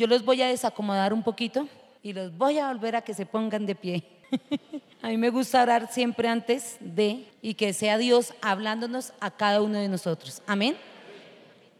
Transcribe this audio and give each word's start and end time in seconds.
Yo 0.00 0.06
los 0.06 0.24
voy 0.24 0.40
a 0.40 0.48
desacomodar 0.48 1.12
un 1.12 1.22
poquito 1.22 1.68
y 2.02 2.14
los 2.14 2.34
voy 2.34 2.58
a 2.58 2.68
volver 2.68 2.96
a 2.96 3.02
que 3.02 3.12
se 3.12 3.26
pongan 3.26 3.66
de 3.66 3.74
pie. 3.74 4.02
a 5.02 5.08
mí 5.08 5.18
me 5.18 5.28
gusta 5.28 5.62
orar 5.62 5.92
siempre 5.92 6.26
antes 6.26 6.78
de 6.80 7.26
y 7.42 7.52
que 7.52 7.74
sea 7.74 7.98
Dios 7.98 8.32
hablándonos 8.40 9.12
a 9.20 9.30
cada 9.30 9.60
uno 9.60 9.78
de 9.78 9.88
nosotros. 9.88 10.40
Amén. 10.46 10.74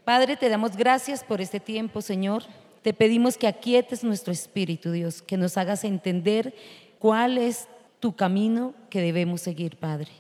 Padre, 0.04 0.36
te 0.36 0.50
damos 0.50 0.76
gracias 0.76 1.24
por 1.24 1.40
este 1.40 1.60
tiempo, 1.60 2.02
Señor. 2.02 2.42
Te 2.82 2.92
pedimos 2.92 3.38
que 3.38 3.46
aquietes 3.46 4.04
nuestro 4.04 4.34
espíritu, 4.34 4.92
Dios, 4.92 5.22
que 5.22 5.38
nos 5.38 5.56
hagas 5.56 5.82
entender 5.84 6.54
cuál 6.98 7.38
es 7.38 7.68
tu 8.00 8.14
camino 8.14 8.74
que 8.90 9.00
debemos 9.00 9.40
seguir, 9.40 9.78
Padre. 9.78 10.10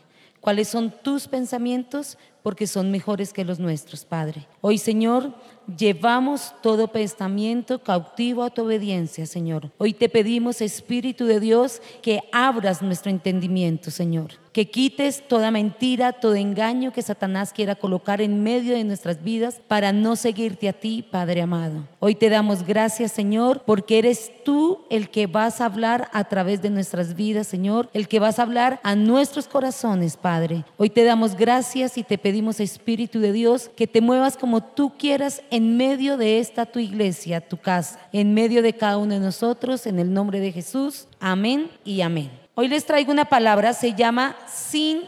Cuáles 0.40 0.68
son 0.68 0.90
tus 1.02 1.28
pensamientos, 1.28 2.16
porque 2.42 2.66
son 2.66 2.90
mejores 2.90 3.32
que 3.32 3.44
los 3.44 3.58
nuestros, 3.58 4.04
Padre. 4.04 4.46
Hoy, 4.60 4.78
Señor, 4.78 5.34
llevamos 5.76 6.54
todo 6.62 6.88
pensamiento 6.88 7.82
cautivo 7.82 8.42
a 8.42 8.50
tu 8.50 8.64
obediencia, 8.64 9.26
Señor. 9.26 9.70
Hoy 9.78 9.92
te 9.92 10.08
pedimos, 10.08 10.60
Espíritu 10.60 11.26
de 11.26 11.40
Dios, 11.40 11.80
que 12.02 12.22
abras 12.32 12.82
nuestro 12.82 13.10
entendimiento, 13.10 13.90
Señor 13.90 14.32
que 14.52 14.68
quites 14.68 15.26
toda 15.28 15.50
mentira, 15.50 16.12
todo 16.12 16.34
engaño 16.34 16.92
que 16.92 17.02
Satanás 17.02 17.52
quiera 17.52 17.76
colocar 17.76 18.20
en 18.20 18.42
medio 18.42 18.74
de 18.74 18.84
nuestras 18.84 19.22
vidas 19.22 19.60
para 19.68 19.92
no 19.92 20.16
seguirte 20.16 20.68
a 20.68 20.72
ti, 20.72 21.04
Padre 21.08 21.42
amado. 21.42 21.86
Hoy 22.00 22.14
te 22.14 22.28
damos 22.28 22.66
gracias, 22.66 23.12
Señor, 23.12 23.62
porque 23.64 23.98
eres 23.98 24.32
tú 24.44 24.80
el 24.90 25.10
que 25.10 25.26
vas 25.26 25.60
a 25.60 25.66
hablar 25.66 26.08
a 26.12 26.24
través 26.24 26.62
de 26.62 26.70
nuestras 26.70 27.14
vidas, 27.14 27.46
Señor, 27.46 27.88
el 27.92 28.08
que 28.08 28.18
vas 28.18 28.38
a 28.38 28.42
hablar 28.42 28.80
a 28.82 28.96
nuestros 28.96 29.46
corazones, 29.46 30.16
Padre. 30.16 30.64
Hoy 30.76 30.90
te 30.90 31.04
damos 31.04 31.36
gracias 31.36 31.96
y 31.96 32.02
te 32.02 32.18
pedimos, 32.18 32.29
Espíritu 32.60 33.20
de 33.20 33.32
Dios, 33.32 33.70
que 33.76 33.86
te 33.86 34.00
muevas 34.00 34.36
como 34.36 34.62
tú 34.62 34.92
quieras 34.96 35.42
en 35.50 35.76
medio 35.76 36.16
de 36.16 36.38
esta 36.38 36.66
tu 36.66 36.78
iglesia, 36.78 37.40
tu 37.40 37.56
casa, 37.56 37.98
en 38.12 38.34
medio 38.34 38.62
de 38.62 38.72
cada 38.72 38.98
uno 38.98 39.14
de 39.14 39.20
nosotros, 39.20 39.86
en 39.86 39.98
el 39.98 40.12
nombre 40.12 40.40
de 40.40 40.52
Jesús. 40.52 41.06
Amén 41.18 41.70
y 41.84 42.00
amén. 42.00 42.30
Hoy 42.54 42.68
les 42.68 42.84
traigo 42.84 43.12
una 43.12 43.24
palabra, 43.24 43.72
se 43.72 43.94
llama 43.94 44.36
sin 44.46 45.02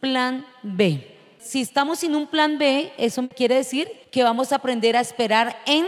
plan 0.00 0.44
B. 0.62 1.06
Si 1.38 1.60
estamos 1.60 1.98
sin 2.00 2.14
un 2.14 2.26
plan 2.26 2.58
B, 2.58 2.92
eso 2.98 3.26
quiere 3.28 3.56
decir 3.56 3.88
que 4.10 4.22
vamos 4.22 4.52
a 4.52 4.56
aprender 4.56 4.96
a 4.96 5.00
esperar 5.00 5.56
en 5.66 5.86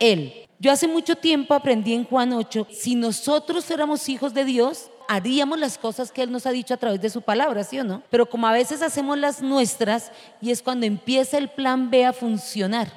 Él. 0.00 0.32
Yo 0.58 0.72
hace 0.72 0.88
mucho 0.88 1.16
tiempo 1.16 1.54
aprendí 1.54 1.92
en 1.92 2.04
Juan 2.04 2.32
8, 2.32 2.66
si 2.70 2.94
nosotros 2.94 3.64
fuéramos 3.66 4.08
hijos 4.08 4.32
de 4.34 4.44
Dios, 4.44 4.90
haríamos 5.08 5.58
las 5.58 5.78
cosas 5.78 6.12
que 6.12 6.22
Él 6.22 6.32
nos 6.32 6.46
ha 6.46 6.50
dicho 6.50 6.74
a 6.74 6.76
través 6.76 7.00
de 7.00 7.10
su 7.10 7.22
palabra, 7.22 7.64
¿sí 7.64 7.78
o 7.78 7.84
no? 7.84 8.02
Pero 8.10 8.26
como 8.26 8.46
a 8.46 8.52
veces 8.52 8.82
hacemos 8.82 9.18
las 9.18 9.42
nuestras 9.42 10.12
y 10.40 10.50
es 10.50 10.62
cuando 10.62 10.86
empieza 10.86 11.38
el 11.38 11.48
plan 11.48 11.90
B 11.90 12.04
a 12.04 12.12
funcionar 12.12 12.90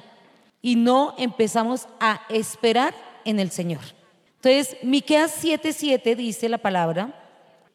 y 0.62 0.76
no 0.76 1.14
empezamos 1.18 1.86
a 1.98 2.22
esperar 2.28 2.94
en 3.24 3.40
el 3.40 3.50
Señor. 3.50 3.80
Entonces, 4.42 4.76
Miqueas 4.82 5.42
7:7 5.42 6.16
dice 6.16 6.48
la 6.48 6.58
palabra, 6.58 7.14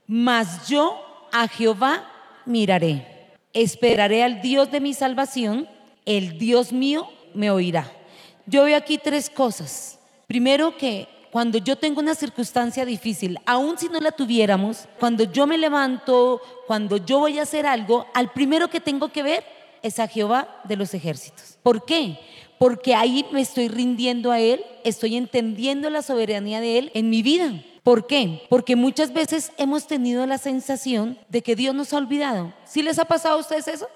mas 0.08 0.68
yo 0.68 1.00
a 1.32 1.48
Jehová 1.48 2.12
miraré, 2.46 3.30
esperaré 3.54 4.24
al 4.24 4.42
Dios 4.42 4.72
de 4.72 4.80
mi 4.80 4.94
salvación, 4.94 5.70
el 6.06 6.38
Dios 6.38 6.72
mío 6.72 7.08
me 7.34 7.52
oirá. 7.52 7.92
Yo 8.46 8.64
veo 8.64 8.78
aquí 8.78 8.98
tres 8.98 9.30
cosas. 9.30 10.00
Primero 10.28 10.78
que 10.78 11.08
cuando 11.36 11.58
yo 11.58 11.76
tengo 11.76 12.00
una 12.00 12.16
circunstancia 12.16 12.86
difícil, 12.86 13.38
aun 13.46 13.78
si 13.78 13.90
no 13.90 14.00
la 14.00 14.14
tuviéramos, 14.14 14.88
cuando 14.98 15.26
yo 15.26 15.46
me 15.46 15.58
levanto, 15.58 16.42
cuando 16.66 16.96
yo 16.96 17.20
voy 17.20 17.40
a 17.40 17.42
hacer 17.42 17.66
algo, 17.66 18.06
al 18.14 18.32
primero 18.32 18.70
que 18.70 18.80
tengo 18.80 19.10
que 19.10 19.22
ver 19.22 19.44
es 19.82 20.00
a 20.00 20.08
Jehová 20.08 20.62
de 20.64 20.78
los 20.78 20.94
ejércitos. 20.94 21.58
¿Por 21.62 21.84
qué? 21.84 22.18
Porque 22.58 22.96
ahí 22.96 23.26
me 23.34 23.42
estoy 23.42 23.68
rindiendo 23.68 24.32
a 24.32 24.40
Él, 24.40 24.64
estoy 24.86 25.18
entendiendo 25.18 25.90
la 25.90 26.04
soberanía 26.04 26.62
de 26.62 26.78
Él 26.78 26.92
en 26.94 27.10
mi 27.10 27.22
vida. 27.22 27.52
¿Por 27.84 28.08
qué? 28.08 28.44
Porque 28.50 28.78
muchas 28.78 29.12
veces 29.12 29.52
hemos 29.58 29.88
tenido 29.88 30.26
la 30.26 30.38
sensación 30.38 31.20
de 31.28 31.42
que 31.42 31.58
Dios 31.58 31.76
nos 31.76 31.92
ha 31.92 31.98
olvidado. 31.98 32.54
¿Sí 32.64 32.82
les 32.82 32.98
ha 32.98 33.04
pasado 33.04 33.36
a 33.36 33.42
ustedes 33.42 33.68
eso? 33.68 33.90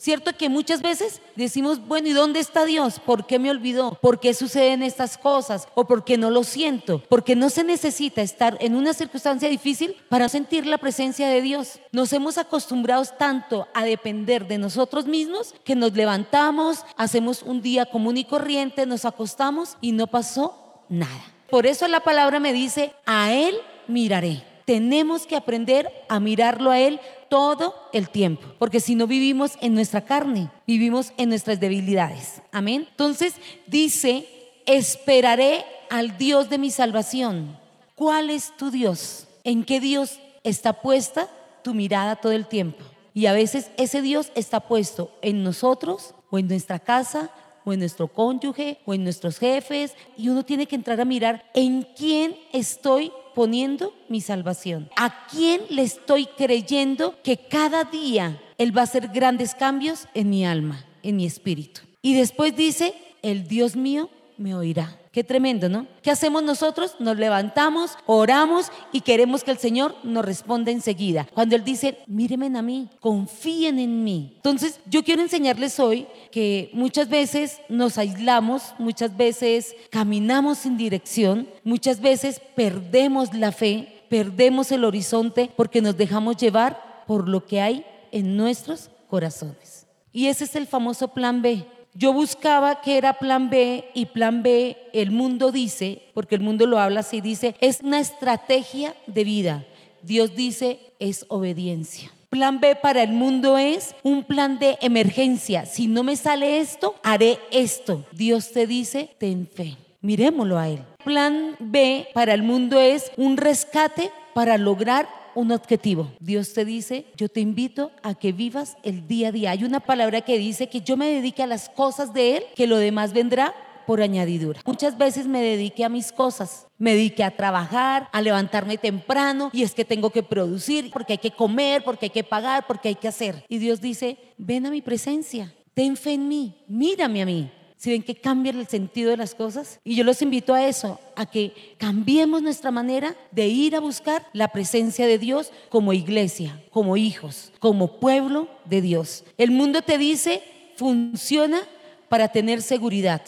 ¿Cierto 0.00 0.34
que 0.34 0.48
muchas 0.48 0.80
veces 0.80 1.20
decimos, 1.36 1.86
bueno, 1.86 2.08
¿y 2.08 2.12
dónde 2.12 2.40
está 2.40 2.64
Dios? 2.64 2.98
¿Por 3.00 3.26
qué 3.26 3.38
me 3.38 3.50
olvidó? 3.50 3.98
¿Por 4.00 4.18
qué 4.18 4.32
suceden 4.32 4.82
estas 4.82 5.18
cosas? 5.18 5.68
¿O 5.74 5.86
por 5.86 6.04
qué 6.04 6.16
no 6.16 6.30
lo 6.30 6.42
siento? 6.42 7.02
Porque 7.10 7.36
no 7.36 7.50
se 7.50 7.64
necesita 7.64 8.22
estar 8.22 8.56
en 8.62 8.76
una 8.76 8.94
circunstancia 8.94 9.50
difícil 9.50 9.94
para 10.08 10.30
sentir 10.30 10.64
la 10.64 10.78
presencia 10.78 11.28
de 11.28 11.42
Dios. 11.42 11.80
Nos 11.92 12.14
hemos 12.14 12.38
acostumbrado 12.38 13.04
tanto 13.18 13.68
a 13.74 13.84
depender 13.84 14.48
de 14.48 14.56
nosotros 14.56 15.04
mismos 15.04 15.54
que 15.64 15.76
nos 15.76 15.92
levantamos, 15.92 16.86
hacemos 16.96 17.42
un 17.42 17.60
día 17.60 17.84
común 17.84 18.16
y 18.16 18.24
corriente, 18.24 18.86
nos 18.86 19.04
acostamos 19.04 19.76
y 19.82 19.92
no 19.92 20.06
pasó 20.06 20.82
nada. 20.88 21.26
Por 21.50 21.66
eso 21.66 21.86
la 21.88 22.00
palabra 22.00 22.40
me 22.40 22.54
dice, 22.54 22.94
a 23.04 23.34
Él 23.34 23.54
miraré. 23.86 24.44
Tenemos 24.64 25.26
que 25.26 25.36
aprender 25.36 25.92
a 26.08 26.20
mirarlo 26.20 26.70
a 26.70 26.78
Él 26.78 27.00
todo 27.30 27.74
el 27.94 28.10
tiempo, 28.10 28.46
porque 28.58 28.80
si 28.80 28.94
no 28.94 29.06
vivimos 29.06 29.52
en 29.62 29.74
nuestra 29.74 30.02
carne, 30.02 30.50
vivimos 30.66 31.14
en 31.16 31.30
nuestras 31.30 31.60
debilidades. 31.60 32.42
Amén. 32.52 32.86
Entonces 32.90 33.36
dice, 33.66 34.28
esperaré 34.66 35.64
al 35.88 36.18
Dios 36.18 36.50
de 36.50 36.58
mi 36.58 36.70
salvación. 36.70 37.56
¿Cuál 37.94 38.28
es 38.28 38.54
tu 38.56 38.70
Dios? 38.70 39.28
¿En 39.44 39.64
qué 39.64 39.80
Dios 39.80 40.18
está 40.44 40.74
puesta 40.82 41.28
tu 41.62 41.72
mirada 41.72 42.16
todo 42.16 42.32
el 42.32 42.46
tiempo? 42.46 42.84
Y 43.14 43.26
a 43.26 43.32
veces 43.32 43.70
ese 43.76 44.02
Dios 44.02 44.32
está 44.34 44.60
puesto 44.60 45.10
en 45.22 45.42
nosotros 45.44 46.14
o 46.30 46.38
en 46.38 46.48
nuestra 46.48 46.80
casa 46.80 47.30
o 47.64 47.72
en 47.72 47.78
nuestro 47.78 48.08
cónyuge 48.08 48.78
o 48.86 48.94
en 48.94 49.04
nuestros 49.04 49.38
jefes 49.38 49.94
y 50.16 50.28
uno 50.28 50.44
tiene 50.44 50.66
que 50.66 50.76
entrar 50.76 51.00
a 51.00 51.04
mirar 51.04 51.48
en 51.54 51.86
quién 51.96 52.36
estoy 52.52 53.12
poniendo 53.40 53.94
mi 54.10 54.20
salvación, 54.20 54.90
a 54.96 55.26
quién 55.26 55.62
le 55.70 55.80
estoy 55.80 56.26
creyendo 56.26 57.14
que 57.22 57.38
cada 57.38 57.84
día 57.84 58.38
Él 58.58 58.76
va 58.76 58.82
a 58.82 58.84
hacer 58.84 59.08
grandes 59.08 59.54
cambios 59.54 60.08
en 60.12 60.28
mi 60.28 60.44
alma, 60.44 60.84
en 61.02 61.16
mi 61.16 61.24
espíritu. 61.24 61.80
Y 62.02 62.12
después 62.12 62.54
dice, 62.54 62.92
el 63.22 63.48
Dios 63.48 63.76
mío 63.76 64.10
me 64.40 64.54
oirá. 64.54 64.98
Qué 65.12 65.22
tremendo, 65.22 65.68
¿no? 65.68 65.86
¿Qué 66.02 66.10
hacemos 66.10 66.42
nosotros? 66.42 66.96
Nos 66.98 67.18
levantamos, 67.18 67.98
oramos 68.06 68.72
y 68.90 69.02
queremos 69.02 69.44
que 69.44 69.50
el 69.50 69.58
Señor 69.58 69.94
nos 70.02 70.24
responda 70.24 70.70
enseguida. 70.70 71.28
Cuando 71.34 71.56
Él 71.56 71.62
dice, 71.62 71.98
mírenme 72.06 72.46
a 72.58 72.62
mí, 72.62 72.88
confíen 73.00 73.78
en 73.78 74.02
mí. 74.02 74.32
Entonces, 74.36 74.80
yo 74.86 75.04
quiero 75.04 75.20
enseñarles 75.20 75.78
hoy 75.78 76.06
que 76.32 76.70
muchas 76.72 77.10
veces 77.10 77.60
nos 77.68 77.98
aislamos, 77.98 78.74
muchas 78.78 79.14
veces 79.14 79.76
caminamos 79.90 80.58
sin 80.58 80.78
dirección, 80.78 81.46
muchas 81.62 82.00
veces 82.00 82.40
perdemos 82.56 83.34
la 83.34 83.52
fe, 83.52 84.04
perdemos 84.08 84.72
el 84.72 84.84
horizonte 84.84 85.50
porque 85.54 85.82
nos 85.82 85.98
dejamos 85.98 86.38
llevar 86.38 87.04
por 87.06 87.28
lo 87.28 87.44
que 87.44 87.60
hay 87.60 87.84
en 88.10 88.38
nuestros 88.38 88.88
corazones. 89.08 89.86
Y 90.12 90.28
ese 90.28 90.44
es 90.44 90.56
el 90.56 90.66
famoso 90.66 91.08
plan 91.08 91.42
B 91.42 91.66
yo 91.94 92.12
buscaba 92.12 92.80
que 92.80 92.96
era 92.96 93.14
plan 93.14 93.50
B 93.50 93.84
y 93.94 94.06
plan 94.06 94.42
B, 94.42 94.76
el 94.92 95.10
mundo 95.10 95.50
dice, 95.50 96.02
porque 96.14 96.36
el 96.36 96.40
mundo 96.40 96.66
lo 96.66 96.78
habla 96.78 97.00
así, 97.00 97.20
dice, 97.20 97.54
es 97.60 97.80
una 97.82 98.00
estrategia 98.00 98.94
de 99.06 99.24
vida. 99.24 99.64
Dios 100.02 100.34
dice, 100.34 100.78
es 100.98 101.26
obediencia. 101.28 102.10
Plan 102.30 102.60
B 102.60 102.76
para 102.76 103.02
el 103.02 103.10
mundo 103.10 103.58
es 103.58 103.94
un 104.04 104.22
plan 104.22 104.60
de 104.60 104.78
emergencia. 104.80 105.66
Si 105.66 105.88
no 105.88 106.04
me 106.04 106.14
sale 106.14 106.60
esto, 106.60 106.94
haré 107.02 107.38
esto. 107.50 108.04
Dios 108.12 108.52
te 108.52 108.68
dice, 108.68 109.10
ten 109.18 109.48
fe. 109.48 109.76
Miremoslo 110.00 110.58
a 110.58 110.68
Él. 110.68 110.84
Plan 111.04 111.56
B 111.58 112.08
para 112.14 112.32
el 112.32 112.44
mundo 112.44 112.78
es 112.78 113.10
un 113.16 113.36
rescate 113.36 114.12
para 114.32 114.58
lograr 114.58 115.08
un 115.34 115.52
objetivo. 115.52 116.10
Dios 116.20 116.52
te 116.52 116.64
dice, 116.64 117.06
yo 117.16 117.28
te 117.28 117.40
invito 117.40 117.90
a 118.02 118.14
que 118.14 118.32
vivas 118.32 118.76
el 118.82 119.06
día 119.06 119.28
a 119.28 119.32
día. 119.32 119.50
Hay 119.52 119.64
una 119.64 119.80
palabra 119.80 120.20
que 120.20 120.38
dice 120.38 120.68
que 120.68 120.80
yo 120.80 120.96
me 120.96 121.10
dedique 121.10 121.42
a 121.42 121.46
las 121.46 121.68
cosas 121.68 122.12
de 122.12 122.36
Él, 122.36 122.44
que 122.54 122.66
lo 122.66 122.76
demás 122.76 123.12
vendrá 123.12 123.54
por 123.86 124.00
añadidura. 124.02 124.60
Muchas 124.66 124.96
veces 124.96 125.26
me 125.26 125.42
dediqué 125.42 125.84
a 125.84 125.88
mis 125.88 126.12
cosas, 126.12 126.66
me 126.78 126.94
dediqué 126.94 127.24
a 127.24 127.36
trabajar, 127.36 128.08
a 128.12 128.22
levantarme 128.22 128.78
temprano 128.78 129.50
y 129.52 129.62
es 129.62 129.74
que 129.74 129.84
tengo 129.84 130.10
que 130.10 130.22
producir 130.22 130.90
porque 130.92 131.14
hay 131.14 131.18
que 131.18 131.32
comer, 131.32 131.82
porque 131.82 132.06
hay 132.06 132.10
que 132.10 132.24
pagar, 132.24 132.66
porque 132.66 132.88
hay 132.88 132.94
que 132.94 133.08
hacer. 133.08 133.44
Y 133.48 133.58
Dios 133.58 133.80
dice, 133.80 134.16
ven 134.38 134.66
a 134.66 134.70
mi 134.70 134.80
presencia, 134.80 135.52
ten 135.74 135.96
fe 135.96 136.12
en 136.12 136.28
mí, 136.28 136.62
mírame 136.68 137.22
a 137.22 137.26
mí 137.26 137.50
si 137.80 137.90
ven 137.90 138.02
que 138.02 138.14
cambia 138.14 138.52
el 138.52 138.66
sentido 138.66 139.10
de 139.10 139.16
las 139.16 139.34
cosas. 139.34 139.80
Y 139.84 139.96
yo 139.96 140.04
los 140.04 140.20
invito 140.20 140.52
a 140.52 140.66
eso, 140.66 141.00
a 141.16 141.24
que 141.24 141.54
cambiemos 141.78 142.42
nuestra 142.42 142.70
manera 142.70 143.16
de 143.30 143.48
ir 143.48 143.74
a 143.74 143.80
buscar 143.80 144.26
la 144.34 144.48
presencia 144.48 145.06
de 145.06 145.16
Dios 145.16 145.50
como 145.70 145.94
iglesia, 145.94 146.62
como 146.72 146.98
hijos, 146.98 147.52
como 147.58 147.98
pueblo 147.98 148.48
de 148.66 148.82
Dios. 148.82 149.24
El 149.38 149.50
mundo 149.52 149.80
te 149.80 149.96
dice, 149.96 150.42
funciona 150.76 151.62
para 152.10 152.28
tener 152.28 152.60
seguridad. 152.60 153.22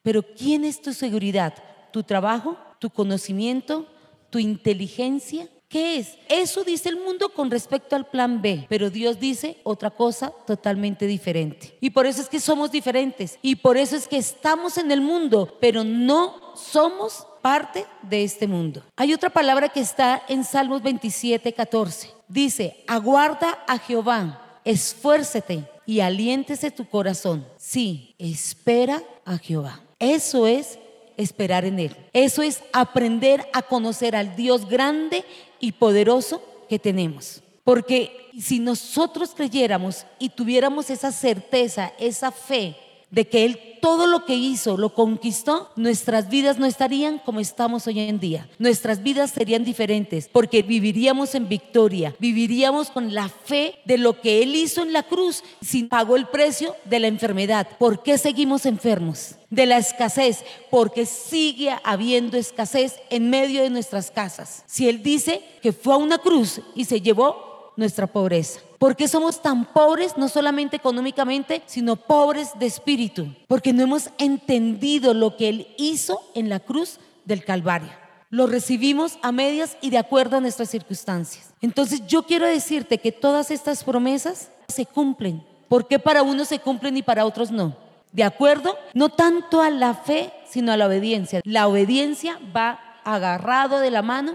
Pero 0.00 0.22
¿quién 0.22 0.64
es 0.64 0.80
tu 0.80 0.94
seguridad? 0.94 1.52
¿Tu 1.92 2.02
trabajo? 2.02 2.56
¿Tu 2.78 2.88
conocimiento? 2.88 3.86
¿Tu 4.30 4.38
inteligencia? 4.38 5.50
¿Qué 5.68 5.98
es? 5.98 6.16
Eso 6.30 6.64
dice 6.64 6.88
el 6.88 6.96
mundo 6.96 7.28
con 7.28 7.50
respecto 7.50 7.94
al 7.94 8.06
plan 8.06 8.40
B, 8.40 8.64
pero 8.70 8.88
Dios 8.88 9.20
dice 9.20 9.58
otra 9.64 9.90
cosa 9.90 10.32
totalmente 10.46 11.06
diferente. 11.06 11.76
Y 11.80 11.90
por 11.90 12.06
eso 12.06 12.22
es 12.22 12.30
que 12.30 12.40
somos 12.40 12.72
diferentes 12.72 13.38
y 13.42 13.56
por 13.56 13.76
eso 13.76 13.94
es 13.94 14.08
que 14.08 14.16
estamos 14.16 14.78
en 14.78 14.90
el 14.90 15.02
mundo, 15.02 15.58
pero 15.60 15.84
no 15.84 16.54
somos 16.56 17.26
parte 17.42 17.84
de 18.00 18.24
este 18.24 18.46
mundo. 18.46 18.82
Hay 18.96 19.12
otra 19.12 19.28
palabra 19.28 19.68
que 19.68 19.80
está 19.80 20.22
en 20.28 20.42
Salmos 20.42 20.82
27, 20.82 21.52
14. 21.52 22.12
Dice, 22.28 22.82
aguarda 22.86 23.62
a 23.66 23.78
Jehová, 23.78 24.60
esfuércete 24.64 25.68
y 25.84 26.00
aliéntese 26.00 26.70
tu 26.70 26.88
corazón. 26.88 27.46
Sí, 27.58 28.14
espera 28.18 29.02
a 29.26 29.36
Jehová. 29.36 29.82
Eso 29.98 30.46
es 30.46 30.78
esperar 31.18 31.64
en 31.66 31.78
Él. 31.80 31.96
Eso 32.14 32.42
es 32.42 32.62
aprender 32.72 33.46
a 33.52 33.62
conocer 33.62 34.16
al 34.16 34.36
Dios 34.36 34.68
grande 34.68 35.24
y 35.60 35.72
poderoso 35.72 36.42
que 36.68 36.78
tenemos. 36.78 37.42
Porque 37.64 38.30
si 38.38 38.60
nosotros 38.60 39.32
creyéramos 39.34 40.06
y 40.18 40.30
tuviéramos 40.30 40.90
esa 40.90 41.12
certeza, 41.12 41.92
esa 41.98 42.30
fe 42.30 42.76
de 43.10 43.26
que 43.26 43.44
Él 43.44 43.60
todo 43.80 44.06
lo 44.06 44.24
que 44.24 44.34
hizo 44.34 44.76
lo 44.76 44.94
conquistó, 44.94 45.70
nuestras 45.76 46.28
vidas 46.28 46.58
no 46.58 46.66
estarían 46.66 47.18
como 47.18 47.40
estamos 47.40 47.86
hoy 47.86 48.00
en 48.00 48.18
día. 48.18 48.48
Nuestras 48.58 49.02
vidas 49.02 49.30
serían 49.30 49.64
diferentes 49.64 50.28
porque 50.28 50.62
viviríamos 50.62 51.34
en 51.34 51.48
victoria, 51.48 52.14
viviríamos 52.18 52.90
con 52.90 53.14
la 53.14 53.28
fe 53.28 53.76
de 53.84 53.98
lo 53.98 54.20
que 54.20 54.42
Él 54.42 54.54
hizo 54.54 54.82
en 54.82 54.92
la 54.92 55.04
cruz, 55.04 55.42
sin 55.60 55.88
pagó 55.88 56.16
el 56.16 56.26
precio 56.26 56.74
de 56.84 57.00
la 57.00 57.06
enfermedad. 57.06 57.68
¿Por 57.78 58.02
qué 58.02 58.18
seguimos 58.18 58.66
enfermos? 58.66 59.36
De 59.50 59.64
la 59.64 59.78
escasez, 59.78 60.44
porque 60.70 61.06
sigue 61.06 61.74
habiendo 61.82 62.36
escasez 62.36 62.96
en 63.10 63.30
medio 63.30 63.62
de 63.62 63.70
nuestras 63.70 64.10
casas. 64.10 64.64
Si 64.66 64.88
Él 64.88 65.02
dice 65.02 65.42
que 65.62 65.72
fue 65.72 65.94
a 65.94 65.98
una 65.98 66.18
cruz 66.18 66.60
y 66.74 66.84
se 66.84 67.00
llevó 67.00 67.72
nuestra 67.76 68.06
pobreza. 68.06 68.60
¿Por 68.78 68.94
qué 68.94 69.08
somos 69.08 69.42
tan 69.42 69.64
pobres, 69.64 70.16
no 70.16 70.28
solamente 70.28 70.76
económicamente, 70.76 71.62
sino 71.66 71.96
pobres 71.96 72.50
de 72.58 72.66
espíritu? 72.66 73.34
Porque 73.48 73.72
no 73.72 73.82
hemos 73.82 74.10
entendido 74.18 75.14
lo 75.14 75.36
que 75.36 75.48
Él 75.48 75.74
hizo 75.78 76.20
en 76.34 76.48
la 76.48 76.60
cruz 76.60 77.00
del 77.24 77.44
Calvario. 77.44 77.90
Lo 78.30 78.46
recibimos 78.46 79.18
a 79.22 79.32
medias 79.32 79.76
y 79.80 79.90
de 79.90 79.98
acuerdo 79.98 80.36
a 80.36 80.40
nuestras 80.40 80.70
circunstancias. 80.70 81.54
Entonces 81.60 82.06
yo 82.06 82.22
quiero 82.22 82.46
decirte 82.46 82.98
que 82.98 83.10
todas 83.10 83.50
estas 83.50 83.82
promesas 83.82 84.50
se 84.68 84.86
cumplen. 84.86 85.42
¿Por 85.68 85.88
qué 85.88 85.98
para 85.98 86.22
unos 86.22 86.48
se 86.48 86.60
cumplen 86.60 86.96
y 86.96 87.02
para 87.02 87.26
otros 87.26 87.50
no? 87.50 87.76
De 88.12 88.22
acuerdo, 88.22 88.78
no 88.94 89.08
tanto 89.08 89.60
a 89.60 89.70
la 89.70 89.94
fe, 89.94 90.32
sino 90.48 90.70
a 90.72 90.76
la 90.76 90.86
obediencia. 90.86 91.40
La 91.44 91.66
obediencia 91.66 92.38
va 92.56 92.80
agarrado 93.04 93.80
de 93.80 93.90
la 93.90 94.02
mano 94.02 94.34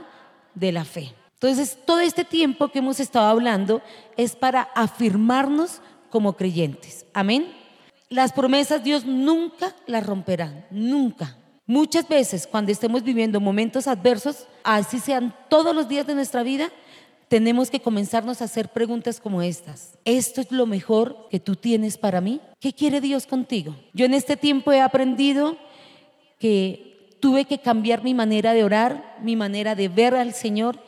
de 0.54 0.72
la 0.72 0.86
fe. 0.86 1.14
Entonces, 1.44 1.78
todo 1.86 2.00
este 2.00 2.24
tiempo 2.24 2.70
que 2.70 2.80
hemos 2.80 3.02
estado 3.02 3.28
hablando 3.28 3.82
es 4.16 4.34
para 4.34 4.62
afirmarnos 4.62 5.82
como 6.10 6.38
creyentes. 6.38 7.06
Amén. 7.14 7.52
Las 8.08 8.32
promesas 8.32 8.82
Dios 8.82 9.04
nunca 9.04 9.76
las 9.86 10.06
romperá, 10.06 10.66
nunca. 10.72 11.36
Muchas 11.66 12.08
veces 12.08 12.48
cuando 12.48 12.72
estemos 12.72 13.04
viviendo 13.04 13.42
momentos 13.42 13.88
adversos, 13.88 14.48
así 14.64 15.00
sean 15.00 15.36
todos 15.50 15.76
los 15.76 15.90
días 15.90 16.08
de 16.08 16.16
nuestra 16.16 16.44
vida, 16.44 16.70
tenemos 17.28 17.70
que 17.70 17.82
comenzarnos 17.82 18.42
a 18.42 18.46
hacer 18.46 18.70
preguntas 18.70 19.20
como 19.20 19.42
estas. 19.42 19.98
¿Esto 20.06 20.40
es 20.40 20.50
lo 20.50 20.66
mejor 20.66 21.28
que 21.30 21.42
tú 21.42 21.58
tienes 21.58 21.98
para 21.98 22.22
mí? 22.22 22.40
¿Qué 22.62 22.72
quiere 22.72 23.02
Dios 23.02 23.28
contigo? 23.28 23.76
Yo 23.92 24.06
en 24.06 24.14
este 24.14 24.38
tiempo 24.38 24.72
he 24.72 24.80
aprendido 24.80 25.58
que 26.40 27.18
tuve 27.20 27.44
que 27.44 27.60
cambiar 27.60 28.02
mi 28.02 28.14
manera 28.14 28.54
de 28.54 28.64
orar, 28.64 29.18
mi 29.22 29.36
manera 29.36 29.76
de 29.76 29.90
ver 29.90 30.16
al 30.16 30.34
Señor 30.34 30.80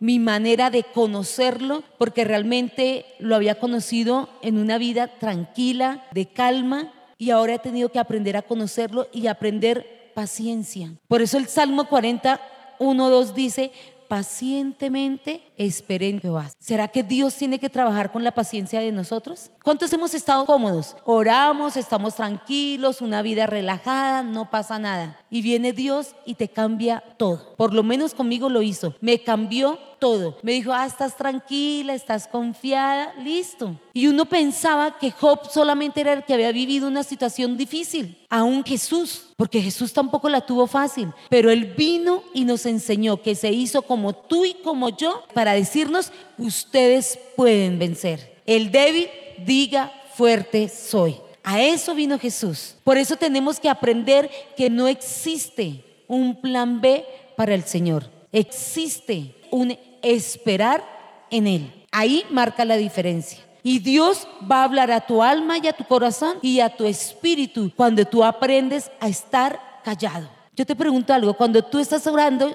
mi 0.00 0.18
manera 0.18 0.70
de 0.70 0.82
conocerlo, 0.82 1.82
porque 1.98 2.24
realmente 2.24 3.06
lo 3.18 3.36
había 3.36 3.58
conocido 3.58 4.28
en 4.42 4.58
una 4.58 4.78
vida 4.78 5.18
tranquila, 5.18 6.04
de 6.12 6.26
calma, 6.26 6.92
y 7.18 7.30
ahora 7.30 7.54
he 7.54 7.58
tenido 7.58 7.90
que 7.90 7.98
aprender 7.98 8.36
a 8.36 8.42
conocerlo 8.42 9.08
y 9.12 9.28
aprender 9.28 10.12
paciencia. 10.14 10.92
Por 11.08 11.22
eso 11.22 11.38
el 11.38 11.46
Salmo 11.46 11.88
40, 11.88 12.40
1, 12.78 13.10
2 13.10 13.34
dice, 13.34 13.72
pacientemente 14.08 15.42
esperen 15.56 16.20
que 16.20 16.28
vas. 16.28 16.54
¿Será 16.58 16.88
que 16.88 17.02
Dios 17.02 17.34
tiene 17.34 17.58
que 17.58 17.70
trabajar 17.70 18.12
con 18.12 18.24
la 18.24 18.32
paciencia 18.32 18.80
de 18.80 18.92
nosotros? 18.92 19.50
¿Cuántos 19.62 19.92
hemos 19.92 20.14
estado 20.14 20.46
cómodos? 20.46 20.96
Oramos, 21.04 21.76
estamos 21.76 22.16
tranquilos, 22.16 23.00
una 23.00 23.22
vida 23.22 23.46
relajada, 23.46 24.22
no 24.22 24.50
pasa 24.50 24.78
nada. 24.78 25.18
Y 25.30 25.42
viene 25.42 25.72
Dios 25.72 26.14
y 26.24 26.34
te 26.34 26.48
cambia 26.48 27.02
todo. 27.16 27.54
Por 27.56 27.74
lo 27.74 27.82
menos 27.82 28.14
conmigo 28.14 28.48
lo 28.48 28.62
hizo. 28.62 28.94
Me 29.00 29.22
cambió 29.22 29.78
todo. 29.98 30.36
Me 30.42 30.52
dijo, 30.52 30.72
ah, 30.72 30.86
estás 30.86 31.16
tranquila, 31.16 31.94
estás 31.94 32.28
confiada, 32.28 33.14
listo. 33.22 33.78
Y 33.92 34.06
uno 34.06 34.26
pensaba 34.26 34.98
que 34.98 35.10
Job 35.10 35.50
solamente 35.50 36.00
era 36.00 36.12
el 36.12 36.24
que 36.24 36.34
había 36.34 36.52
vivido 36.52 36.88
una 36.88 37.02
situación 37.02 37.56
difícil, 37.56 38.18
aún 38.28 38.64
Jesús, 38.64 39.30
porque 39.36 39.62
Jesús 39.62 39.92
tampoco 39.92 40.28
la 40.28 40.40
tuvo 40.40 40.66
fácil, 40.66 41.12
pero 41.30 41.50
Él 41.50 41.74
vino 41.76 42.22
y 42.34 42.44
nos 42.44 42.66
enseñó 42.66 43.22
que 43.22 43.34
se 43.34 43.52
hizo 43.52 43.82
como 43.82 44.12
tú 44.12 44.44
y 44.44 44.54
como 44.54 44.90
yo 44.90 45.22
para 45.32 45.43
decirnos, 45.52 46.12
ustedes 46.38 47.18
pueden 47.36 47.78
vencer. 47.78 48.40
El 48.46 48.70
débil 48.70 49.08
diga, 49.44 49.92
fuerte 50.14 50.68
soy. 50.68 51.16
A 51.42 51.60
eso 51.60 51.94
vino 51.94 52.18
Jesús. 52.18 52.76
Por 52.84 52.96
eso 52.96 53.16
tenemos 53.16 53.60
que 53.60 53.68
aprender 53.68 54.30
que 54.56 54.70
no 54.70 54.88
existe 54.88 55.84
un 56.08 56.40
plan 56.40 56.80
B 56.80 57.04
para 57.36 57.54
el 57.54 57.64
Señor. 57.64 58.10
Existe 58.32 59.34
un 59.50 59.76
esperar 60.02 60.82
en 61.30 61.46
Él. 61.46 61.84
Ahí 61.92 62.24
marca 62.30 62.64
la 62.64 62.76
diferencia. 62.76 63.38
Y 63.62 63.78
Dios 63.78 64.26
va 64.50 64.60
a 64.60 64.64
hablar 64.64 64.90
a 64.90 65.06
tu 65.06 65.22
alma 65.22 65.58
y 65.58 65.66
a 65.68 65.72
tu 65.72 65.84
corazón 65.84 66.38
y 66.42 66.60
a 66.60 66.68
tu 66.68 66.84
espíritu 66.84 67.72
cuando 67.76 68.04
tú 68.04 68.22
aprendes 68.22 68.90
a 69.00 69.08
estar 69.08 69.80
callado. 69.82 70.28
Yo 70.56 70.66
te 70.66 70.76
pregunto 70.76 71.12
algo, 71.12 71.34
cuando 71.34 71.62
tú 71.62 71.78
estás 71.78 72.06
orando, 72.06 72.54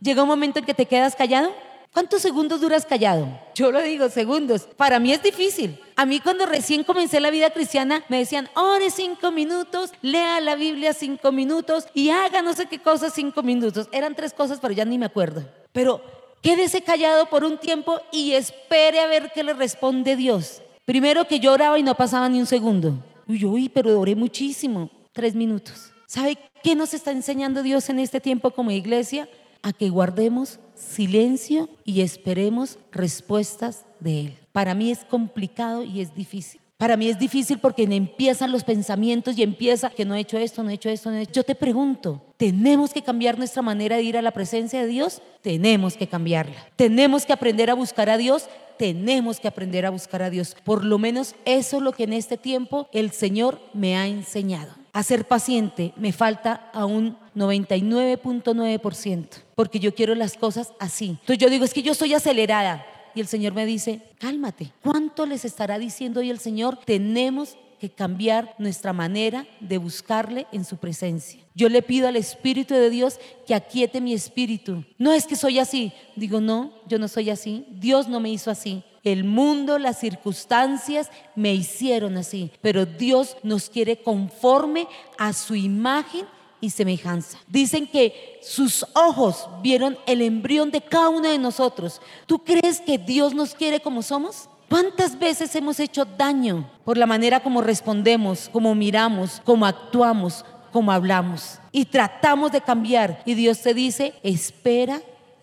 llega 0.00 0.22
un 0.22 0.28
momento 0.28 0.58
en 0.58 0.64
que 0.64 0.74
te 0.74 0.86
quedas 0.86 1.16
callado. 1.16 1.52
¿Cuántos 1.92 2.22
segundos 2.22 2.60
duras 2.60 2.86
callado? 2.86 3.28
Yo 3.52 3.72
lo 3.72 3.82
digo, 3.82 4.08
segundos. 4.10 4.68
Para 4.76 5.00
mí 5.00 5.12
es 5.12 5.24
difícil. 5.24 5.80
A 5.96 6.06
mí 6.06 6.20
cuando 6.20 6.46
recién 6.46 6.84
comencé 6.84 7.18
la 7.18 7.32
vida 7.32 7.50
cristiana 7.50 8.04
me 8.08 8.18
decían, 8.18 8.48
ore 8.54 8.90
cinco 8.90 9.32
minutos, 9.32 9.90
lea 10.00 10.40
la 10.40 10.54
Biblia 10.54 10.94
cinco 10.94 11.32
minutos 11.32 11.86
y 11.92 12.10
haga 12.10 12.42
no 12.42 12.54
sé 12.54 12.66
qué 12.66 12.78
cosas 12.78 13.12
cinco 13.12 13.42
minutos. 13.42 13.88
Eran 13.90 14.14
tres 14.14 14.32
cosas, 14.32 14.60
pero 14.60 14.72
ya 14.72 14.84
ni 14.84 14.98
me 14.98 15.06
acuerdo. 15.06 15.44
Pero 15.72 16.00
quédese 16.42 16.82
callado 16.82 17.26
por 17.26 17.42
un 17.42 17.58
tiempo 17.58 18.00
y 18.12 18.32
espere 18.32 19.00
a 19.00 19.08
ver 19.08 19.32
qué 19.34 19.42
le 19.42 19.54
responde 19.54 20.14
Dios. 20.14 20.62
Primero 20.84 21.26
que 21.26 21.40
yo 21.40 21.52
oraba 21.52 21.76
y 21.76 21.82
no 21.82 21.96
pasaba 21.96 22.28
ni 22.28 22.38
un 22.38 22.46
segundo. 22.46 22.94
Uy, 23.26 23.44
uy, 23.44 23.68
pero 23.68 23.98
oré 23.98 24.14
muchísimo. 24.14 24.90
Tres 25.12 25.34
minutos. 25.34 25.90
¿Sabe 26.06 26.38
qué 26.62 26.76
nos 26.76 26.94
está 26.94 27.10
enseñando 27.10 27.64
Dios 27.64 27.90
en 27.90 27.98
este 27.98 28.20
tiempo 28.20 28.52
como 28.52 28.70
iglesia? 28.70 29.28
A 29.62 29.72
que 29.72 29.90
guardemos 29.90 30.60
silencio 30.80 31.68
y 31.84 32.00
esperemos 32.00 32.78
respuestas 32.90 33.84
de 34.00 34.20
Él. 34.20 34.38
Para 34.52 34.74
mí 34.74 34.90
es 34.90 35.04
complicado 35.04 35.84
y 35.84 36.00
es 36.00 36.14
difícil. 36.14 36.60
Para 36.80 36.96
mí 36.96 37.10
es 37.10 37.18
difícil 37.18 37.58
porque 37.58 37.82
empiezan 37.82 38.52
los 38.52 38.64
pensamientos 38.64 39.36
y 39.36 39.42
empieza 39.42 39.90
que 39.90 40.06
no 40.06 40.14
he 40.14 40.20
hecho 40.20 40.38
esto, 40.38 40.62
no 40.62 40.70
he 40.70 40.74
hecho 40.74 40.88
esto, 40.88 41.10
no 41.10 41.18
he 41.18 41.22
hecho. 41.22 41.32
Yo 41.34 41.44
te 41.44 41.54
pregunto, 41.54 42.22
¿tenemos 42.38 42.94
que 42.94 43.02
cambiar 43.02 43.36
nuestra 43.36 43.60
manera 43.60 43.96
de 43.96 44.02
ir 44.02 44.16
a 44.16 44.22
la 44.22 44.30
presencia 44.30 44.80
de 44.80 44.86
Dios? 44.86 45.20
Tenemos 45.42 45.98
que 45.98 46.06
cambiarla. 46.06 46.56
¿Tenemos 46.76 47.26
que 47.26 47.34
aprender 47.34 47.68
a 47.68 47.74
buscar 47.74 48.08
a 48.08 48.16
Dios? 48.16 48.48
Tenemos 48.78 49.40
que 49.40 49.48
aprender 49.48 49.84
a 49.84 49.90
buscar 49.90 50.22
a 50.22 50.30
Dios. 50.30 50.56
Por 50.64 50.86
lo 50.86 50.96
menos 50.96 51.34
eso 51.44 51.76
es 51.76 51.82
lo 51.82 51.92
que 51.92 52.04
en 52.04 52.14
este 52.14 52.38
tiempo 52.38 52.88
el 52.92 53.10
Señor 53.10 53.60
me 53.74 53.98
ha 53.98 54.06
enseñado. 54.06 54.79
A 54.92 55.02
ser 55.02 55.26
paciente 55.26 55.92
me 55.96 56.12
falta 56.12 56.70
a 56.72 56.84
un 56.84 57.16
99.9% 57.36 59.26
porque 59.54 59.78
yo 59.78 59.94
quiero 59.94 60.14
las 60.14 60.36
cosas 60.36 60.72
así. 60.78 61.10
Entonces 61.20 61.38
yo 61.38 61.48
digo, 61.48 61.64
es 61.64 61.74
que 61.74 61.82
yo 61.82 61.94
soy 61.94 62.14
acelerada. 62.14 62.84
Y 63.14 63.20
el 63.20 63.26
Señor 63.26 63.54
me 63.54 63.66
dice, 63.66 64.02
cálmate. 64.18 64.72
¿Cuánto 64.82 65.26
les 65.26 65.44
estará 65.44 65.78
diciendo 65.78 66.20
hoy 66.20 66.30
el 66.30 66.38
Señor? 66.38 66.78
Tenemos 66.84 67.56
que 67.80 67.90
cambiar 67.90 68.54
nuestra 68.58 68.92
manera 68.92 69.46
de 69.58 69.78
buscarle 69.78 70.46
en 70.52 70.64
su 70.64 70.76
presencia. 70.76 71.40
Yo 71.54 71.68
le 71.68 71.82
pido 71.82 72.08
al 72.08 72.16
Espíritu 72.16 72.74
de 72.74 72.90
Dios 72.90 73.18
que 73.46 73.54
aquiete 73.54 74.00
mi 74.00 74.12
espíritu. 74.12 74.84
No 74.98 75.12
es 75.12 75.26
que 75.26 75.34
soy 75.34 75.58
así. 75.58 75.92
Digo, 76.14 76.40
no, 76.40 76.72
yo 76.86 76.98
no 76.98 77.08
soy 77.08 77.30
así. 77.30 77.64
Dios 77.70 78.06
no 78.06 78.20
me 78.20 78.30
hizo 78.30 78.50
así. 78.50 78.84
El 79.02 79.24
mundo, 79.24 79.78
las 79.78 79.98
circunstancias 79.98 81.10
me 81.34 81.54
hicieron 81.54 82.16
así. 82.16 82.50
Pero 82.60 82.84
Dios 82.86 83.36
nos 83.42 83.70
quiere 83.70 84.02
conforme 84.02 84.86
a 85.18 85.32
su 85.32 85.54
imagen 85.54 86.26
y 86.60 86.70
semejanza. 86.70 87.38
Dicen 87.48 87.86
que 87.86 88.38
sus 88.42 88.84
ojos 88.94 89.48
vieron 89.62 89.96
el 90.06 90.22
embrión 90.22 90.70
de 90.70 90.80
cada 90.80 91.08
uno 91.08 91.28
de 91.28 91.38
nosotros. 91.38 92.00
¿Tú 92.26 92.40
crees 92.40 92.80
que 92.80 92.98
Dios 92.98 93.34
nos 93.34 93.54
quiere 93.54 93.80
como 93.80 94.02
somos? 94.02 94.48
¿Cuántas 94.68 95.18
veces 95.18 95.54
hemos 95.56 95.80
hecho 95.80 96.04
daño 96.04 96.70
por 96.84 96.96
la 96.96 97.06
manera 97.06 97.40
como 97.40 97.60
respondemos, 97.60 98.48
como 98.52 98.74
miramos, 98.74 99.40
como 99.44 99.66
actuamos, 99.66 100.44
como 100.70 100.92
hablamos? 100.92 101.58
Y 101.72 101.86
tratamos 101.86 102.52
de 102.52 102.60
cambiar. 102.60 103.22
Y 103.24 103.34
Dios 103.34 103.60
te 103.62 103.74
dice, 103.74 104.14
espera 104.22 105.00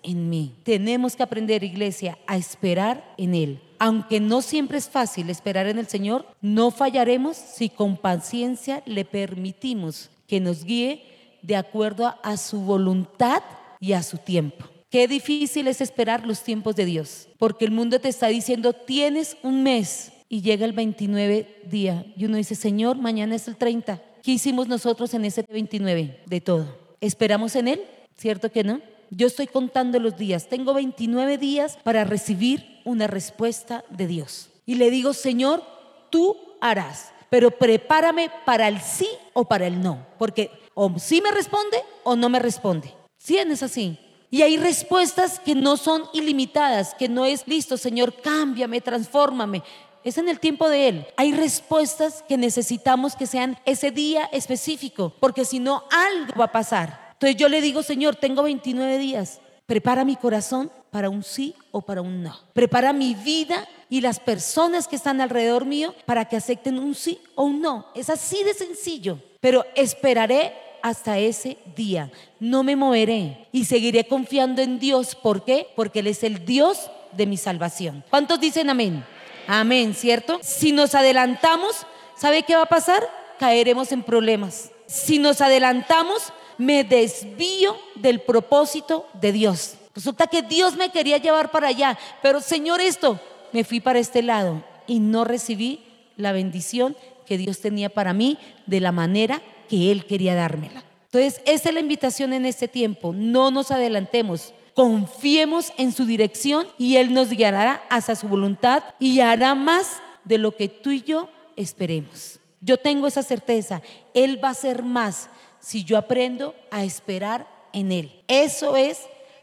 en 0.08 0.30
mí. 0.30 0.56
Tenemos 0.64 1.16
que 1.16 1.24
aprender, 1.24 1.64
iglesia, 1.64 2.18
a 2.26 2.38
esperar 2.38 3.14
en 3.18 3.36
Él. 3.36 3.60
Aunque 3.78 4.20
no 4.20 4.42
siempre 4.42 4.80
es 4.80 4.90
fácil 4.90 5.30
esperar 5.30 5.68
en 5.68 5.78
el 5.78 5.88
Señor, 5.88 6.26
no 6.42 6.72
fallaremos 6.72 7.38
si 7.38 7.70
con 7.70 7.98
paciencia 7.98 8.82
le 8.86 9.06
permitimos 9.06 10.10
que 10.26 10.40
nos 10.40 10.64
guíe 10.64 11.04
de 11.44 11.56
acuerdo 11.56 12.16
a 12.24 12.38
su 12.38 12.62
voluntad 12.62 13.44
y 13.80 13.94
a 13.94 14.02
su 14.02 14.18
tiempo. 14.18 14.66
Qué 14.90 15.08
difícil 15.08 15.68
es 15.68 15.82
esperar 15.82 16.26
los 16.26 16.42
tiempos 16.42 16.76
de 16.76 16.86
Dios, 16.86 17.28
porque 17.38 17.66
el 17.66 17.72
mundo 17.72 18.00
te 18.00 18.08
está 18.08 18.28
diciendo, 18.28 18.74
tienes 18.74 19.38
un 19.44 19.62
mes 19.62 20.14
y 20.30 20.42
llega 20.42 20.66
el 20.66 20.74
29 20.74 21.64
día 21.70 22.06
y 22.16 22.26
uno 22.26 22.38
dice, 22.38 22.56
Señor, 22.56 22.98
mañana 22.98 23.36
es 23.36 23.48
el 23.48 23.58
30. 23.58 24.02
¿Qué 24.24 24.32
hicimos 24.32 24.68
nosotros 24.68 25.14
en 25.14 25.26
ese 25.26 25.44
29? 25.44 26.22
De 26.26 26.42
todo. 26.42 26.78
¿Esperamos 27.02 27.56
en 27.56 27.68
Él? 27.68 27.82
¿Cierto 28.16 28.52
que 28.52 28.64
no? 28.64 28.82
Yo 29.10 29.28
estoy 29.28 29.48
contando 29.48 30.00
los 30.00 30.18
días. 30.18 30.48
Tengo 30.48 30.74
29 30.74 31.38
días 31.38 31.78
para 31.84 32.04
recibir 32.04 32.82
una 32.84 33.08
respuesta 33.08 33.84
de 33.90 34.08
Dios. 34.08 34.50
Y 34.66 34.76
le 34.76 34.92
digo, 34.92 35.14
Señor, 35.14 35.64
tú 36.10 36.38
harás, 36.60 37.12
pero 37.30 37.52
prepárame 37.52 38.30
para 38.46 38.68
el 38.68 38.82
sí 38.82 39.08
o 39.34 39.46
para 39.46 39.68
el 39.68 39.82
no. 39.82 40.06
Porque 40.18 40.52
o 40.74 40.92
sí 41.00 41.22
me 41.22 41.32
responde 41.32 41.82
o 42.04 42.16
no 42.16 42.30
me 42.30 42.40
responde. 42.40 42.94
Si 43.18 43.38
es 43.38 43.64
así. 43.64 43.98
Y 44.30 44.42
hay 44.42 44.58
respuestas 44.58 45.40
que 45.40 45.56
no 45.56 45.78
son 45.78 46.04
ilimitadas, 46.14 46.94
que 46.94 47.08
no 47.08 47.26
es 47.26 47.48
listo, 47.48 47.78
Señor, 47.78 48.14
cámbiame, 48.22 48.82
transfórmame. 48.82 49.64
Es 50.04 50.18
en 50.18 50.28
el 50.28 50.40
tiempo 50.40 50.70
de 50.70 50.90
Él. 50.90 51.08
Hay 51.16 51.34
respuestas 51.34 52.24
que 52.28 52.38
necesitamos 52.38 53.16
que 53.16 53.26
sean 53.26 53.58
ese 53.66 53.92
día 53.92 54.26
específico, 54.34 55.14
porque 55.20 55.46
si 55.46 55.60
no, 55.60 55.84
algo 55.92 56.34
va 56.40 56.46
a 56.46 56.52
pasar. 56.52 57.07
Entonces 57.18 57.36
yo 57.38 57.50
le 57.50 57.62
digo, 57.62 57.82
Señor, 57.82 58.16
tengo 58.16 58.44
29 58.44 59.00
días. 59.00 59.42
Prepara 59.66 60.06
mi 60.06 60.16
corazón 60.16 60.72
para 60.92 61.10
un 61.10 61.24
sí 61.24 61.56
o 61.72 61.82
para 61.82 62.02
un 62.02 62.22
no. 62.22 62.40
Prepara 62.54 62.94
mi 62.94 63.16
vida 63.16 63.68
y 63.90 64.02
las 64.02 64.20
personas 64.20 64.88
que 64.88 64.96
están 64.96 65.20
alrededor 65.20 65.66
mío 65.66 65.96
para 66.06 66.26
que 66.26 66.38
acepten 66.38 66.78
un 66.78 66.94
sí 66.94 67.20
o 67.34 67.46
un 67.46 67.60
no. 67.60 67.88
Es 67.96 68.12
así 68.12 68.44
de 68.44 68.54
sencillo. 68.54 69.20
Pero 69.40 69.66
esperaré 69.76 70.54
hasta 70.84 71.18
ese 71.18 71.58
día. 71.76 72.12
No 72.40 72.62
me 72.62 72.76
moveré 72.76 73.48
y 73.52 73.66
seguiré 73.66 74.08
confiando 74.08 74.62
en 74.62 74.78
Dios. 74.78 75.16
¿Por 75.16 75.44
qué? 75.44 75.68
Porque 75.76 76.00
Él 76.00 76.08
es 76.08 76.24
el 76.24 76.46
Dios 76.46 76.92
de 77.14 77.26
mi 77.26 77.38
salvación. 77.38 78.04
¿Cuántos 78.12 78.40
dicen 78.40 78.70
amén? 78.70 79.04
Amén, 79.48 79.96
¿cierto? 79.96 80.40
Si 80.44 80.72
nos 80.72 80.94
adelantamos, 80.94 81.88
¿sabe 82.16 82.44
qué 82.44 82.56
va 82.56 82.64
a 82.64 82.68
pasar? 82.68 83.10
Caeremos 83.40 83.92
en 83.92 84.04
problemas. 84.04 84.70
Si 84.86 85.20
nos 85.20 85.42
adelantamos, 85.42 86.32
me 86.58 86.84
desvío 86.84 87.76
del 87.96 88.22
propósito 88.22 89.08
de 89.14 89.32
Dios. 89.32 89.76
Resulta 89.96 90.28
que 90.28 90.42
Dios 90.42 90.76
me 90.76 90.90
quería 90.90 91.18
llevar 91.18 91.52
para 91.52 91.70
allá, 91.70 91.98
pero 92.22 92.42
Señor 92.42 92.82
esto, 92.82 93.20
me 93.52 93.64
fui 93.64 93.80
para 93.80 94.00
este 94.00 94.22
lado 94.22 94.64
y 94.86 95.00
no 95.00 95.24
recibí 95.24 95.84
la 96.18 96.32
bendición 96.32 96.96
que 97.26 97.38
Dios 97.38 97.60
tenía 97.60 97.90
para 97.90 98.14
mí 98.14 98.38
de 98.66 98.80
la 98.80 98.92
manera 98.92 99.42
que 99.70 99.92
Él 99.92 100.06
quería 100.06 100.36
dármela. 100.36 100.84
Entonces, 101.06 101.42
esa 101.46 101.70
es 101.70 101.76
la 101.76 101.82
invitación 101.82 102.34
en 102.34 102.46
este 102.46 102.68
tiempo. 102.68 103.14
No 103.14 103.50
nos 103.52 103.72
adelantemos. 103.72 104.54
Confiemos 104.74 105.74
en 105.78 105.92
su 105.92 106.06
dirección 106.06 106.68
y 106.78 106.98
Él 106.98 107.14
nos 107.14 107.30
guiará 107.30 107.84
hacia 107.90 108.16
su 108.16 108.28
voluntad 108.28 108.84
y 109.00 109.20
hará 109.20 109.56
más 109.56 110.02
de 110.26 110.38
lo 110.38 110.56
que 110.56 110.68
tú 110.68 110.92
y 110.92 111.02
yo 111.02 111.30
esperemos. 111.56 112.40
Yo 112.62 112.78
tengo 112.78 113.08
esa 113.08 113.24
certeza. 113.24 113.82
Él 114.14 114.44
va 114.44 114.50
a 114.50 114.52
hacer 114.52 114.84
más 114.84 115.30
si 115.68 115.84
yo 115.84 115.98
aprendo 115.98 116.56
a 116.72 116.86
esperar 116.86 117.46
en 117.74 117.92
Él. 117.92 118.24
Eso 118.30 118.78
es 118.78 119.02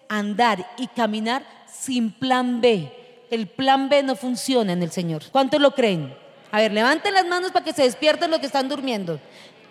andar 0.08 0.66
y 0.78 0.86
caminar 0.86 1.44
sin 1.70 2.12
plan 2.12 2.62
B. 2.62 2.90
El 3.30 3.46
plan 3.46 3.90
B 3.90 4.02
no 4.02 4.16
funciona 4.16 4.72
en 4.72 4.82
el 4.82 4.90
Señor. 4.90 5.24
¿Cuántos 5.30 5.60
lo 5.60 5.74
creen? 5.74 6.16
A 6.50 6.60
ver, 6.60 6.72
levanten 6.72 7.12
las 7.12 7.26
manos 7.26 7.52
para 7.52 7.62
que 7.62 7.74
se 7.74 7.82
despierten 7.82 8.30
los 8.30 8.40
que 8.40 8.46
están 8.46 8.70
durmiendo. 8.70 9.20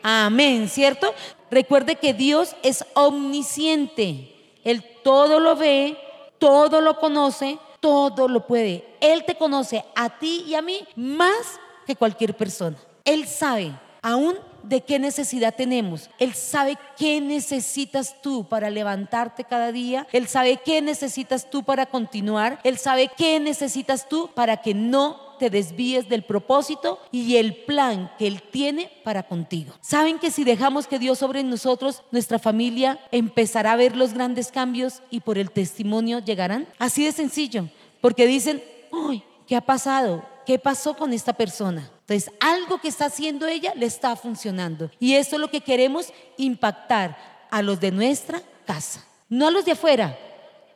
Amén, 0.04 0.70
¿cierto? 0.70 1.16
Recuerde 1.50 1.96
que 1.96 2.14
Dios 2.14 2.56
es 2.62 2.86
omnisciente. 2.94 4.36
Él 4.64 4.86
todo 5.04 5.40
lo 5.40 5.56
ve, 5.56 5.98
todo 6.38 6.82
lo 6.82 7.00
conoce, 7.00 7.58
todo 7.80 8.28
lo 8.28 8.46
puede. 8.46 8.86
Él 9.02 9.26
te 9.26 9.34
conoce 9.34 9.84
a 9.96 10.20
ti 10.20 10.46
y 10.48 10.54
a 10.54 10.62
mí 10.62 10.88
más 10.96 11.60
que 11.88 11.96
cualquier 11.96 12.38
persona. 12.38 12.78
Él 13.06 13.28
sabe, 13.28 13.74
aún 14.04 14.36
de 14.62 14.82
qué 14.82 15.00
necesidad 15.00 15.56
tenemos. 15.56 16.10
Él 16.20 16.34
sabe 16.36 16.78
qué 16.98 17.20
necesitas 17.20 18.22
tú 18.22 18.46
para 18.48 18.70
levantarte 18.70 19.44
cada 19.44 19.72
día. 19.72 20.08
Él 20.12 20.28
sabe 20.28 20.60
qué 20.64 20.82
necesitas 20.82 21.50
tú 21.50 21.64
para 21.64 21.86
continuar. 21.88 22.60
Él 22.64 22.78
sabe 22.78 23.10
qué 23.18 23.40
necesitas 23.40 24.08
tú 24.08 24.30
para 24.34 24.58
que 24.58 24.74
no 24.74 25.34
te 25.40 25.50
desvíes 25.50 26.08
del 26.08 26.24
propósito 26.24 27.00
y 27.12 27.36
el 27.36 27.56
plan 27.66 28.12
que 28.18 28.28
Él 28.28 28.42
tiene 28.42 28.92
para 29.04 29.24
contigo. 29.24 29.74
¿Saben 29.82 30.20
que 30.20 30.32
si 30.32 30.44
dejamos 30.44 30.88
que 30.88 31.00
Dios 31.00 31.20
sobre 31.20 31.44
nosotros, 31.44 32.04
nuestra 32.12 32.40
familia 32.40 33.00
empezará 33.12 33.74
a 33.74 33.78
ver 33.78 33.98
los 33.98 34.14
grandes 34.14 34.52
cambios 34.52 35.02
y 35.10 35.20
por 35.20 35.38
el 35.38 35.52
testimonio 35.52 36.20
llegarán? 36.20 36.68
Así 36.80 37.04
de 37.04 37.12
sencillo, 37.12 37.68
porque 38.00 38.28
dicen, 38.28 38.64
uy, 38.92 39.24
¿qué 39.48 39.56
ha 39.56 39.62
pasado? 39.62 40.24
¿Qué 40.46 40.60
pasó 40.60 40.96
con 40.96 41.12
esta 41.12 41.34
persona? 41.34 41.90
Entonces, 42.08 42.32
algo 42.42 42.80
que 42.80 42.90
está 42.90 43.06
haciendo 43.06 43.48
ella 43.48 43.74
le 43.76 43.86
está 43.86 44.16
funcionando. 44.16 44.92
Y 45.00 45.14
eso 45.14 45.38
es 45.38 45.42
lo 45.42 45.50
que 45.50 45.62
queremos 45.62 46.12
impactar 46.38 47.18
a 47.50 47.62
los 47.62 47.80
de 47.80 47.92
nuestra 47.92 48.42
casa. 48.66 49.06
No 49.30 49.48
a 49.48 49.52
los 49.52 49.64
de 49.64 49.72
afuera, 49.72 50.18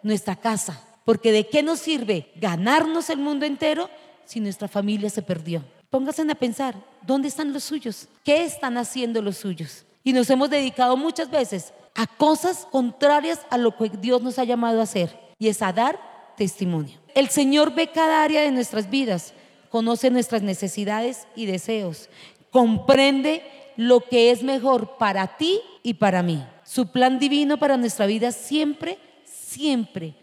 nuestra 0.03 0.37
casa. 0.37 0.81
Porque 1.03 1.31
de 1.31 1.47
qué 1.47 1.63
nos 1.63 1.79
sirve 1.79 2.31
ganarnos 2.35 3.09
el 3.09 3.19
mundo 3.19 3.45
entero 3.45 3.89
si 4.25 4.39
nuestra 4.39 4.67
familia 4.67 5.09
se 5.09 5.21
perdió. 5.21 5.63
Pónganse 5.89 6.21
a 6.29 6.35
pensar, 6.35 6.75
¿dónde 7.01 7.27
están 7.27 7.51
los 7.51 7.63
suyos? 7.63 8.07
¿Qué 8.23 8.43
están 8.43 8.77
haciendo 8.77 9.21
los 9.21 9.37
suyos? 9.37 9.85
Y 10.03 10.13
nos 10.13 10.29
hemos 10.29 10.49
dedicado 10.49 10.95
muchas 10.95 11.29
veces 11.29 11.73
a 11.95 12.07
cosas 12.07 12.67
contrarias 12.71 13.41
a 13.49 13.57
lo 13.57 13.75
que 13.75 13.89
Dios 13.89 14.21
nos 14.21 14.39
ha 14.39 14.45
llamado 14.45 14.79
a 14.79 14.83
hacer. 14.83 15.17
Y 15.39 15.49
es 15.49 15.61
a 15.61 15.73
dar 15.73 15.99
testimonio. 16.37 16.97
El 17.15 17.29
Señor 17.29 17.73
ve 17.73 17.87
cada 17.91 18.23
área 18.23 18.41
de 18.41 18.51
nuestras 18.51 18.89
vidas 18.89 19.33
conoce 19.77 20.09
nuestras 20.09 20.41
necesidades 20.41 21.27
y 21.35 21.45
deseos, 21.45 22.09
comprende 22.49 23.43
lo 23.75 23.99
que 23.99 24.31
es 24.31 24.41
mejor 24.41 24.97
para 24.97 25.37
ti 25.37 25.59
y 25.83 25.93
para 25.93 26.23
mí. 26.23 26.43
Su 26.63 26.87
plan 26.87 27.19
divino 27.19 27.59
para 27.59 27.77
nuestra 27.77 28.07
vida 28.07 28.31
siempre, 28.31 28.97
siempre 29.23 30.15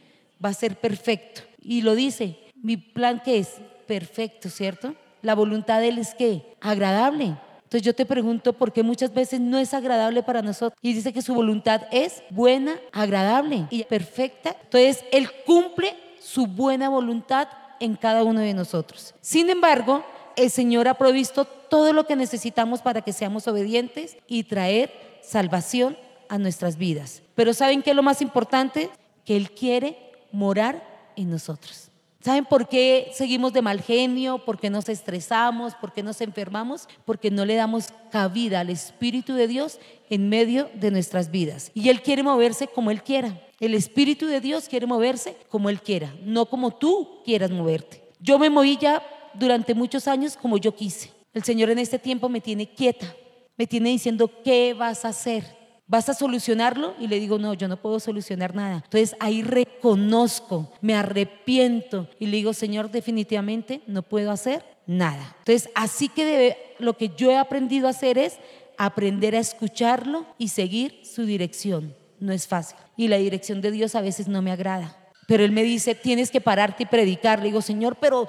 va 0.44 0.49
a 0.49 0.54
ser 0.54 0.75
perfecto. 0.75 1.42
Y 1.62 1.82
lo 1.82 1.94
dice, 1.94 2.37
mi 2.61 2.76
plan 2.76 3.23
que 3.25 3.38
es 3.38 3.61
perfecto, 3.87 4.50
¿cierto? 4.50 4.96
La 5.23 5.37
voluntad 5.37 5.78
de 5.78 5.90
Él 5.90 5.99
es 5.99 6.16
que 6.16 6.56
agradable. 6.61 7.37
Entonces 7.62 7.82
yo 7.82 7.94
te 7.94 8.06
pregunto 8.06 8.54
por 8.54 8.73
qué 8.73 8.82
muchas 8.82 9.14
veces 9.14 9.38
no 9.38 9.58
es 9.58 9.73
agradable 9.73 10.25
para 10.25 10.42
nosotros. 10.42 10.76
Y 10.82 10.94
dice 10.94 11.12
que 11.12 11.23
su 11.23 11.32
voluntad 11.32 11.82
es 11.92 12.25
buena, 12.28 12.75
agradable 12.90 13.68
y 13.70 13.84
perfecta. 13.84 14.56
Entonces 14.64 15.04
Él 15.12 15.28
cumple 15.46 15.94
su 16.18 16.49
buena 16.49 16.88
voluntad 16.88 17.46
en 17.81 17.97
cada 17.97 18.25
uno 18.25 18.40
de 18.40 18.54
nosotros. 18.54 19.14
Sin 19.21 19.50
embargo, 19.50 20.04
el 20.37 20.50
Señor 20.50 20.88
ha 20.88 20.95
provisto 20.95 21.45
todo 21.45 21.93
lo 21.93 22.07
que 22.07 22.16
necesitamos 22.16 22.83
para 22.83 23.02
que 23.02 23.12
seamos 23.12 23.47
obedientes 23.49 24.16
y 24.26 24.45
traer 24.45 24.93
salvación 25.23 25.97
a 26.28 26.38
nuestras 26.38 26.76
vidas. 26.76 27.23
Pero 27.35 27.54
¿saben 27.54 27.83
qué 27.83 27.90
es 27.90 27.97
lo 27.97 28.02
más 28.02 28.23
importante? 28.23 28.90
Que 29.25 29.37
Él 29.37 29.50
quiere 29.50 30.12
morar 30.33 31.12
en 31.16 31.31
nosotros. 31.31 31.90
¿Saben 32.25 32.47
por 32.47 32.69
qué 32.69 33.11
seguimos 33.12 33.52
de 33.52 33.61
mal 33.61 33.83
genio? 33.83 34.38
¿Por 34.38 34.59
qué 34.59 34.71
nos 34.71 34.88
estresamos? 34.88 35.75
¿Por 35.75 35.93
qué 35.93 36.02
nos 36.02 36.23
enfermamos? 36.23 36.88
Porque 37.04 37.31
no 37.31 37.45
le 37.45 37.54
damos 37.54 37.88
cabida 38.11 38.61
al 38.61 38.71
Espíritu 38.71 39.35
de 39.35 39.47
Dios 39.47 39.78
en 40.09 40.31
medio 40.31 40.71
de 40.73 40.90
nuestras 40.90 41.31
vidas. 41.31 41.71
Y 41.75 41.90
Él 41.90 42.00
quiere 42.00 42.23
moverse 42.23 42.66
como 42.66 42.90
Él 42.90 43.02
quiera. 43.02 43.38
El 43.61 43.75
Espíritu 43.75 44.25
de 44.25 44.40
Dios 44.40 44.71
quiere 44.71 44.87
moverse 44.87 45.37
como 45.50 45.69
Él 45.69 45.83
quiera, 45.83 46.14
no 46.23 46.47
como 46.47 46.71
tú 46.71 47.21
quieras 47.26 47.50
moverte. 47.50 48.02
Yo 48.21 48.38
me 48.38 48.49
moví 48.49 48.78
ya 48.81 49.02
durante 49.35 49.75
muchos 49.75 50.09
años 50.09 50.35
como 50.35 50.57
yo 50.57 50.75
quise. 50.75 51.11
El 51.35 51.45
Señor 51.45 51.69
en 51.69 51.78
este 51.78 51.99
tiempo 51.99 52.31
me 52.31 52.40
tiene 52.40 52.71
quieta, 52.71 53.14
me 53.59 53.66
tiene 53.66 53.90
diciendo, 53.90 54.31
¿qué 54.43 54.73
vas 54.73 55.04
a 55.04 55.09
hacer? 55.09 55.63
¿Vas 55.87 56.09
a 56.09 56.14
solucionarlo? 56.14 56.95
Y 56.99 57.09
le 57.09 57.21
digo, 57.21 57.38
no, 57.38 57.53
yo 57.53 57.69
no 57.69 57.76
puedo 57.76 58.00
solucionar 58.00 58.55
nada. 58.55 58.83
Entonces 58.85 59.14
ahí 59.21 59.43
reconozco, 59.43 60.73
me 60.81 60.95
arrepiento 60.95 62.09
y 62.19 62.26
le 62.26 62.38
digo, 62.38 62.55
Señor, 62.55 62.91
definitivamente 62.91 63.83
no 63.87 64.03
puedo 64.03 64.31
hacer 64.31 64.64
nada. 64.87 65.37
Entonces 65.41 65.71
así 65.75 66.09
que 66.09 66.75
lo 66.79 66.97
que 66.97 67.11
yo 67.11 67.31
he 67.31 67.37
aprendido 67.37 67.87
a 67.87 67.91
hacer 67.91 68.17
es 68.17 68.38
aprender 68.79 69.37
a 69.37 69.41
escucharlo 69.41 70.26
y 70.38 70.49
seguir 70.49 71.00
su 71.05 71.26
dirección. 71.26 71.95
No 72.19 72.33
es 72.33 72.47
fácil. 72.47 72.79
Y 72.97 73.09
la 73.09 73.19
dirección 73.19 73.61
de 73.61 73.71
Dios 73.71 73.95
a 73.95 74.00
veces 74.00 74.26
no 74.26 74.41
me 74.41 74.53
agrada. 74.53 74.97
Pero 75.26 75.45
Él 75.45 75.53
me 75.53 75.62
dice, 75.62 75.95
tienes 75.95 76.31
que 76.31 76.41
pararte 76.41 76.85
y 76.85 76.87
predicar. 76.87 77.41
Le 77.41 77.47
digo, 77.47 77.61
Señor, 77.61 77.97
pero 77.97 78.26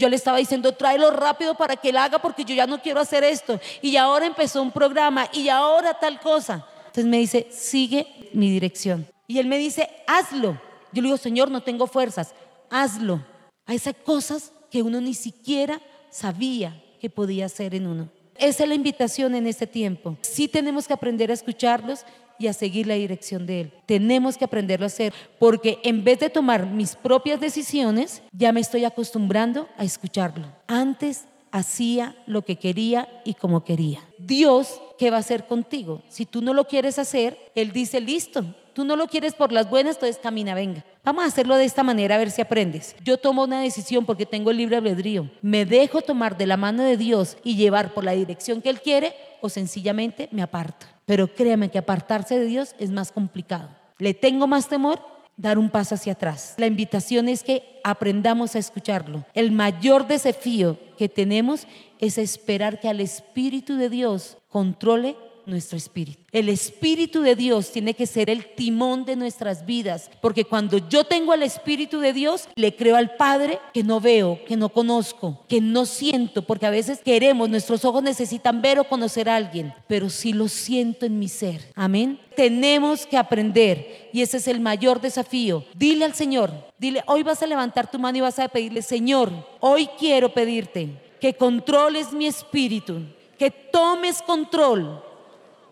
yo 0.00 0.08
le 0.08 0.16
estaba 0.16 0.38
diciendo, 0.38 0.72
tráelo 0.72 1.10
rápido 1.10 1.54
para 1.54 1.76
que 1.76 1.90
él 1.90 1.98
haga 1.98 2.18
porque 2.18 2.44
yo 2.44 2.54
ya 2.54 2.66
no 2.66 2.80
quiero 2.80 3.00
hacer 3.00 3.22
esto. 3.22 3.60
Y 3.82 3.96
ahora 3.96 4.26
empezó 4.26 4.62
un 4.62 4.72
programa 4.72 5.28
y 5.32 5.48
ahora 5.50 5.94
tal 5.94 6.18
cosa. 6.20 6.66
Entonces 6.90 7.06
me 7.06 7.18
dice, 7.18 7.46
sigue 7.50 8.30
mi 8.32 8.50
dirección. 8.50 9.06
Y 9.28 9.38
él 9.38 9.46
me 9.46 9.58
dice, 9.58 9.88
hazlo. 10.06 10.60
Yo 10.92 11.02
le 11.02 11.08
digo, 11.08 11.16
Señor, 11.16 11.50
no 11.50 11.62
tengo 11.62 11.86
fuerzas, 11.86 12.34
hazlo. 12.68 13.24
A 13.64 13.74
esas 13.74 13.94
cosas 13.94 14.52
que 14.70 14.82
uno 14.82 15.00
ni 15.00 15.14
siquiera 15.14 15.80
sabía 16.10 16.82
que 17.00 17.08
podía 17.08 17.46
hacer 17.46 17.74
en 17.76 17.86
uno. 17.86 18.10
Esa 18.36 18.64
es 18.64 18.68
la 18.68 18.74
invitación 18.74 19.34
en 19.34 19.46
este 19.46 19.66
tiempo. 19.66 20.16
Sí 20.22 20.48
tenemos 20.48 20.88
que 20.88 20.94
aprender 20.94 21.30
a 21.30 21.34
escucharlos 21.34 22.04
y 22.40 22.48
a 22.48 22.52
seguir 22.54 22.86
la 22.86 22.94
dirección 22.94 23.46
de 23.46 23.60
Él. 23.60 23.72
Tenemos 23.86 24.36
que 24.36 24.46
aprenderlo 24.46 24.86
a 24.86 24.88
hacer, 24.88 25.12
porque 25.38 25.78
en 25.84 26.02
vez 26.02 26.18
de 26.20 26.30
tomar 26.30 26.66
mis 26.66 26.96
propias 26.96 27.38
decisiones, 27.38 28.22
ya 28.32 28.50
me 28.50 28.60
estoy 28.60 28.84
acostumbrando 28.84 29.68
a 29.76 29.84
escucharlo. 29.84 30.46
Antes 30.66 31.26
hacía 31.52 32.16
lo 32.26 32.42
que 32.42 32.56
quería 32.56 33.08
y 33.24 33.34
como 33.34 33.64
quería. 33.64 34.00
Dios, 34.18 34.80
¿qué 34.98 35.10
va 35.10 35.16
a 35.16 35.20
hacer 35.20 35.46
contigo? 35.46 36.02
Si 36.08 36.26
tú 36.26 36.42
no 36.42 36.54
lo 36.54 36.66
quieres 36.66 36.98
hacer, 36.98 37.38
Él 37.54 37.72
dice, 37.72 38.00
listo, 38.00 38.44
tú 38.72 38.84
no 38.84 38.96
lo 38.96 39.06
quieres 39.06 39.34
por 39.34 39.52
las 39.52 39.68
buenas, 39.68 39.96
entonces 39.96 40.18
camina, 40.22 40.54
venga. 40.54 40.84
Vamos 41.04 41.24
a 41.24 41.28
hacerlo 41.28 41.56
de 41.56 41.64
esta 41.64 41.82
manera 41.82 42.14
a 42.14 42.18
ver 42.18 42.30
si 42.30 42.40
aprendes. 42.40 42.94
Yo 43.04 43.16
tomo 43.16 43.44
una 43.44 43.62
decisión 43.62 44.04
porque 44.04 44.26
tengo 44.26 44.50
el 44.50 44.58
libre 44.58 44.76
albedrío. 44.76 45.30
Me 45.42 45.64
dejo 45.64 46.02
tomar 46.02 46.36
de 46.36 46.46
la 46.46 46.56
mano 46.56 46.82
de 46.82 46.96
Dios 46.96 47.36
y 47.42 47.56
llevar 47.56 47.94
por 47.94 48.04
la 48.04 48.12
dirección 48.12 48.62
que 48.62 48.70
Él 48.70 48.80
quiere 48.80 49.14
o 49.40 49.48
sencillamente 49.48 50.28
me 50.32 50.42
aparto. 50.42 50.86
Pero 51.06 51.34
créame 51.34 51.70
que 51.70 51.78
apartarse 51.78 52.38
de 52.38 52.46
Dios 52.46 52.74
es 52.78 52.90
más 52.90 53.12
complicado. 53.12 53.70
Le 53.98 54.14
tengo 54.14 54.46
más 54.46 54.68
temor 54.68 55.00
dar 55.40 55.58
un 55.58 55.70
paso 55.70 55.94
hacia 55.94 56.12
atrás. 56.12 56.54
La 56.58 56.66
invitación 56.66 57.28
es 57.28 57.42
que 57.42 57.80
aprendamos 57.82 58.54
a 58.54 58.58
escucharlo. 58.58 59.24
El 59.34 59.52
mayor 59.52 60.06
desafío 60.06 60.78
que 60.98 61.08
tenemos 61.08 61.66
es 61.98 62.18
esperar 62.18 62.78
que 62.78 62.88
al 62.88 63.00
Espíritu 63.00 63.76
de 63.76 63.88
Dios 63.88 64.36
controle 64.48 65.16
nuestro 65.50 65.76
espíritu. 65.76 66.20
El 66.32 66.48
Espíritu 66.48 67.22
de 67.22 67.34
Dios 67.34 67.72
tiene 67.72 67.94
que 67.94 68.06
ser 68.06 68.30
el 68.30 68.54
timón 68.54 69.04
de 69.04 69.16
nuestras 69.16 69.66
vidas, 69.66 70.10
porque 70.20 70.44
cuando 70.44 70.78
yo 70.88 71.04
tengo 71.04 71.32
al 71.32 71.42
Espíritu 71.42 71.98
de 71.98 72.12
Dios, 72.12 72.48
le 72.54 72.76
creo 72.76 72.96
al 72.96 73.16
Padre 73.16 73.58
que 73.74 73.82
no 73.82 74.00
veo, 74.00 74.38
que 74.46 74.56
no 74.56 74.68
conozco, 74.68 75.44
que 75.48 75.60
no 75.60 75.86
siento, 75.86 76.42
porque 76.42 76.66
a 76.66 76.70
veces 76.70 77.00
queremos, 77.04 77.50
nuestros 77.50 77.84
ojos 77.84 78.02
necesitan 78.02 78.62
ver 78.62 78.78
o 78.78 78.84
conocer 78.84 79.28
a 79.28 79.36
alguien, 79.36 79.74
pero 79.88 80.08
sí 80.08 80.32
lo 80.32 80.48
siento 80.48 81.04
en 81.04 81.18
mi 81.18 81.28
ser. 81.28 81.72
Amén. 81.74 82.20
Tenemos 82.36 83.06
que 83.06 83.16
aprender 83.16 84.08
y 84.12 84.22
ese 84.22 84.36
es 84.36 84.46
el 84.46 84.60
mayor 84.60 85.00
desafío. 85.00 85.64
Dile 85.74 86.04
al 86.04 86.14
Señor, 86.14 86.52
dile, 86.78 87.02
hoy 87.06 87.22
vas 87.22 87.42
a 87.42 87.46
levantar 87.46 87.90
tu 87.90 87.98
mano 87.98 88.18
y 88.18 88.22
vas 88.22 88.38
a 88.38 88.48
pedirle, 88.48 88.82
Señor, 88.82 89.32
hoy 89.58 89.88
quiero 89.98 90.32
pedirte 90.32 90.88
que 91.20 91.34
controles 91.34 92.12
mi 92.12 92.26
espíritu, 92.26 93.02
que 93.36 93.50
tomes 93.50 94.22
control 94.22 95.02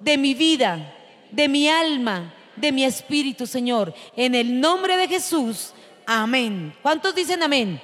de 0.01 0.17
mi 0.17 0.35
vida, 0.35 0.95
de 1.31 1.49
mi 1.49 1.69
alma, 1.69 2.35
de 2.57 2.73
mi 2.73 2.85
espíritu, 2.85 3.47
Señor. 3.47 3.95
En 4.17 4.35
el 4.35 4.61
nombre 4.61 4.97
de 4.97 5.09
Jesús, 5.09 5.73
amén. 6.07 6.75
¿Cuántos 6.83 7.15
dicen 7.15 7.43
amén? 7.43 7.81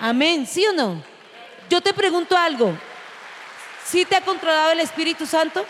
Amén, 0.00 0.46
¿sí 0.46 0.64
o 0.66 0.72
no? 0.72 1.02
Yo 1.68 1.80
te 1.80 1.92
pregunto 1.92 2.36
algo. 2.36 2.76
¿Sí 3.84 4.04
te 4.04 4.16
ha 4.16 4.20
controlado 4.20 4.72
el 4.72 4.80
Espíritu 4.80 5.26
Santo? 5.26 5.64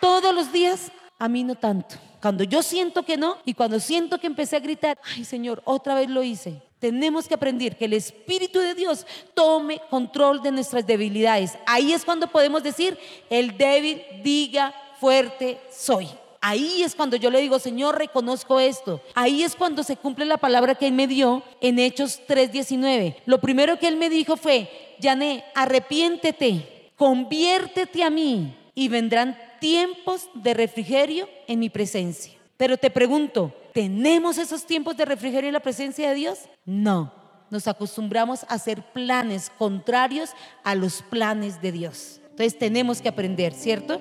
Todos 0.00 0.34
los 0.34 0.52
días, 0.52 0.92
a 1.18 1.28
mí 1.28 1.42
no 1.42 1.54
tanto. 1.54 1.96
Cuando 2.20 2.44
yo 2.44 2.62
siento 2.62 3.04
que 3.04 3.16
no 3.16 3.38
y 3.44 3.54
cuando 3.54 3.80
siento 3.80 4.18
que 4.18 4.26
empecé 4.26 4.56
a 4.56 4.60
gritar, 4.60 4.98
ay 5.14 5.24
Señor, 5.24 5.60
otra 5.64 5.94
vez 5.94 6.08
lo 6.08 6.22
hice. 6.22 6.62
Tenemos 6.84 7.26
que 7.26 7.32
aprender 7.32 7.78
que 7.78 7.86
el 7.86 7.94
Espíritu 7.94 8.58
de 8.58 8.74
Dios 8.74 9.06
tome 9.32 9.80
control 9.88 10.42
de 10.42 10.52
nuestras 10.52 10.86
debilidades. 10.86 11.56
Ahí 11.64 11.94
es 11.94 12.04
cuando 12.04 12.26
podemos 12.26 12.62
decir, 12.62 12.98
el 13.30 13.56
débil 13.56 14.02
diga 14.22 14.74
fuerte 15.00 15.58
soy. 15.70 16.10
Ahí 16.42 16.82
es 16.82 16.94
cuando 16.94 17.16
yo 17.16 17.30
le 17.30 17.40
digo, 17.40 17.58
Señor, 17.58 17.96
reconozco 17.96 18.60
esto. 18.60 19.00
Ahí 19.14 19.44
es 19.44 19.56
cuando 19.56 19.82
se 19.82 19.96
cumple 19.96 20.26
la 20.26 20.36
palabra 20.36 20.74
que 20.74 20.86
Él 20.86 20.92
me 20.92 21.06
dio 21.06 21.42
en 21.62 21.78
Hechos 21.78 22.20
3:19. 22.28 23.16
Lo 23.24 23.40
primero 23.40 23.78
que 23.78 23.88
Él 23.88 23.96
me 23.96 24.10
dijo 24.10 24.36
fue, 24.36 24.68
Yané, 25.00 25.42
arrepiéntete, 25.54 26.90
conviértete 26.96 28.04
a 28.04 28.10
mí 28.10 28.54
y 28.74 28.88
vendrán 28.88 29.38
tiempos 29.58 30.28
de 30.34 30.52
refrigerio 30.52 31.30
en 31.48 31.60
mi 31.60 31.70
presencia. 31.70 32.43
Pero 32.56 32.76
te 32.76 32.90
pregunto, 32.90 33.52
¿tenemos 33.72 34.38
esos 34.38 34.64
tiempos 34.64 34.96
de 34.96 35.04
refrigerio 35.04 35.48
en 35.48 35.54
la 35.54 35.60
presencia 35.60 36.08
de 36.08 36.14
Dios? 36.14 36.38
No. 36.64 37.12
Nos 37.50 37.68
acostumbramos 37.68 38.44
a 38.44 38.54
hacer 38.54 38.82
planes 38.92 39.50
contrarios 39.58 40.30
a 40.62 40.74
los 40.74 41.02
planes 41.02 41.60
de 41.60 41.72
Dios. 41.72 42.20
Entonces 42.30 42.58
tenemos 42.58 43.00
que 43.00 43.08
aprender, 43.08 43.52
¿cierto? 43.52 44.00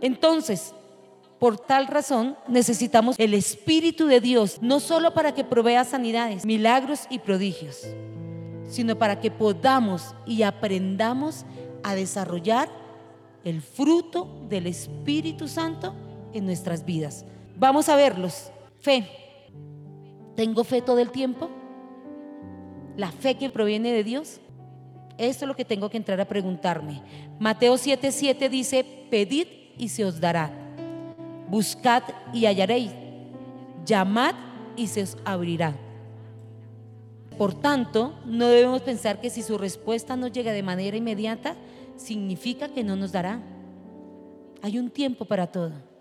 Entonces, 0.00 0.74
por 1.38 1.58
tal 1.58 1.88
razón, 1.88 2.36
necesitamos 2.48 3.16
el 3.18 3.34
Espíritu 3.34 4.06
de 4.06 4.20
Dios, 4.20 4.58
no 4.62 4.80
solo 4.80 5.12
para 5.12 5.34
que 5.34 5.44
provea 5.44 5.84
sanidades, 5.84 6.46
milagros 6.46 7.06
y 7.10 7.18
prodigios, 7.18 7.82
sino 8.68 8.96
para 8.96 9.20
que 9.20 9.30
podamos 9.30 10.14
y 10.26 10.42
aprendamos 10.42 11.44
a 11.82 11.94
desarrollar 11.94 12.70
el 13.44 13.60
fruto 13.60 14.46
del 14.48 14.66
Espíritu 14.66 15.48
Santo 15.48 15.94
en 16.32 16.46
nuestras 16.46 16.84
vidas. 16.84 17.26
Vamos 17.56 17.88
a 17.88 17.96
verlos. 17.96 18.50
Fe. 18.80 19.08
¿Tengo 20.34 20.64
fe 20.64 20.82
todo 20.82 20.98
el 20.98 21.10
tiempo? 21.10 21.48
¿La 22.96 23.12
fe 23.12 23.36
que 23.36 23.50
proviene 23.50 23.92
de 23.92 24.04
Dios? 24.04 24.40
Esto 25.16 25.44
es 25.44 25.48
lo 25.48 25.54
que 25.54 25.64
tengo 25.64 25.88
que 25.88 25.96
entrar 25.96 26.20
a 26.20 26.24
preguntarme. 26.24 27.02
Mateo 27.38 27.74
7:7 27.74 28.48
dice, 28.48 28.84
pedid 29.10 29.46
y 29.78 29.88
se 29.88 30.04
os 30.04 30.20
dará. 30.20 30.50
Buscad 31.48 32.02
y 32.32 32.46
hallaréis. 32.46 32.90
Llamad 33.84 34.34
y 34.76 34.88
se 34.88 35.02
os 35.02 35.16
abrirá. 35.24 35.74
Por 37.38 37.54
tanto, 37.54 38.14
no 38.24 38.48
debemos 38.48 38.82
pensar 38.82 39.20
que 39.20 39.30
si 39.30 39.42
su 39.42 39.58
respuesta 39.58 40.16
no 40.16 40.28
llega 40.28 40.52
de 40.52 40.62
manera 40.62 40.96
inmediata, 40.96 41.56
significa 41.96 42.68
que 42.68 42.84
no 42.84 42.96
nos 42.96 43.12
dará. 43.12 43.40
Hay 44.62 44.78
un 44.78 44.90
tiempo 44.90 45.24
para 45.24 45.46
todo 45.46 45.93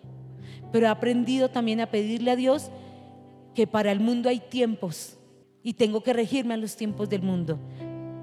pero 0.74 0.88
he 0.88 0.90
aprendido 0.90 1.50
también 1.50 1.80
a 1.82 1.92
pedirle 1.92 2.32
a 2.32 2.36
Dios 2.36 2.72
que 3.54 3.68
para 3.68 3.92
el 3.92 4.00
mundo 4.00 4.28
hay 4.28 4.40
tiempos 4.40 5.18
y 5.62 5.74
tengo 5.74 6.02
que 6.02 6.14
regirme 6.14 6.56
a 6.56 6.58
los 6.58 6.76
tiempos 6.76 7.08
del 7.10 7.22
mundo. 7.22 7.60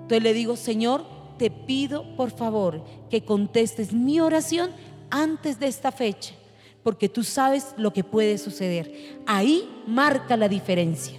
Entonces 0.03 0.23
le 0.23 0.35
digo, 0.35 0.57
Señor, 0.57 1.05
te 1.39 1.51
pido 1.51 2.17
por 2.17 2.33
favor 2.33 2.85
que 3.09 3.25
contestes 3.25 3.93
mi 3.93 4.19
oración 4.19 4.73
antes 5.11 5.61
de 5.61 5.69
esta 5.69 5.93
fecha, 5.93 6.35
porque 6.83 7.09
tú 7.09 7.23
sabes 7.23 7.73
lo 7.77 7.93
que 7.93 8.03
puede 8.03 8.37
suceder. 8.37 9.21
Ahí 9.27 9.71
marca 9.87 10.37
la 10.37 10.49
diferencia, 10.49 11.15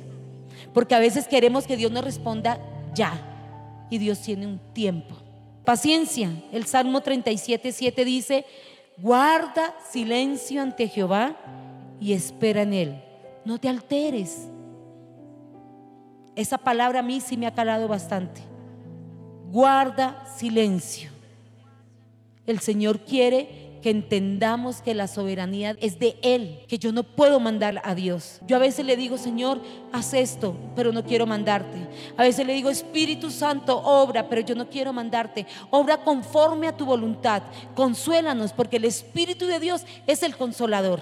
porque 0.74 0.96
a 0.96 1.00
veces 1.00 1.30
queremos 1.30 1.65
que 1.65 1.78
Dios 1.78 1.94
nos 1.94 2.04
responda 2.04 2.60
ya, 2.94 3.88
y 3.89 4.00
Dios 4.00 4.20
tiene 4.20 4.48
un 4.48 4.60
tiempo. 4.74 5.15
Paciencia, 5.63 6.30
el 6.52 6.65
Salmo 6.65 7.00
37, 7.02 7.72
7 7.72 8.04
dice, 8.04 8.46
Guarda 9.02 9.74
silencio 9.90 10.62
ante 10.62 10.88
Jehová 10.88 11.36
y 12.00 12.14
espera 12.14 12.62
en 12.62 12.74
Él. 12.74 13.04
No 13.46 13.60
te 13.60 13.68
alteres. 13.68 14.48
Esa 16.36 16.58
palabra 16.58 17.00
a 17.00 17.04
mí 17.04 17.20
sí 17.20 17.36
me 17.36 17.48
ha 17.48 17.54
calado 17.54 17.88
bastante. 17.88 18.42
Guarda 19.52 20.26
silencio. 20.38 21.10
El 22.46 22.60
Señor 22.60 23.00
quiere 23.00 23.61
que 23.82 23.89
entendamos 23.89 24.82
que 24.82 24.94
la 24.94 25.08
soberanía 25.08 25.76
es 25.82 26.00
de 26.00 26.17
Él, 26.22 26.60
que 26.67 26.78
yo 26.78 26.91
no 26.91 27.04
puedo 27.04 27.39
mandar 27.39 27.82
a 27.84 27.96
Dios. 27.96 28.39
Yo 28.48 28.56
a 28.56 28.60
veces 28.60 28.86
le 28.86 28.96
digo, 28.96 29.17
Señor, 29.17 29.60
haz 29.91 30.13
esto, 30.13 30.56
pero 30.76 30.91
no 30.91 31.04
quiero 31.04 31.26
mandarte. 31.26 31.88
A 32.15 32.24
veces 32.24 32.46
le 32.46 32.54
digo, 32.54 32.70
Espíritu 32.70 33.32
Santo, 33.32 33.78
obra, 33.78 34.30
pero 34.30 34.41
yo 34.41 34.56
no 34.56 34.70
quiero 34.70 34.94
mandarte. 34.94 35.48
Obra 35.72 35.98
conforme 35.98 36.67
a 36.67 36.78
tu 36.78 36.86
voluntad. 36.86 37.41
Consuélanos, 37.76 38.54
porque 38.54 38.78
el 38.78 38.86
Espíritu 38.86 39.48
de 39.48 39.60
Dios 39.60 39.84
es 40.06 40.22
el 40.24 40.38
consolador. 40.38 41.00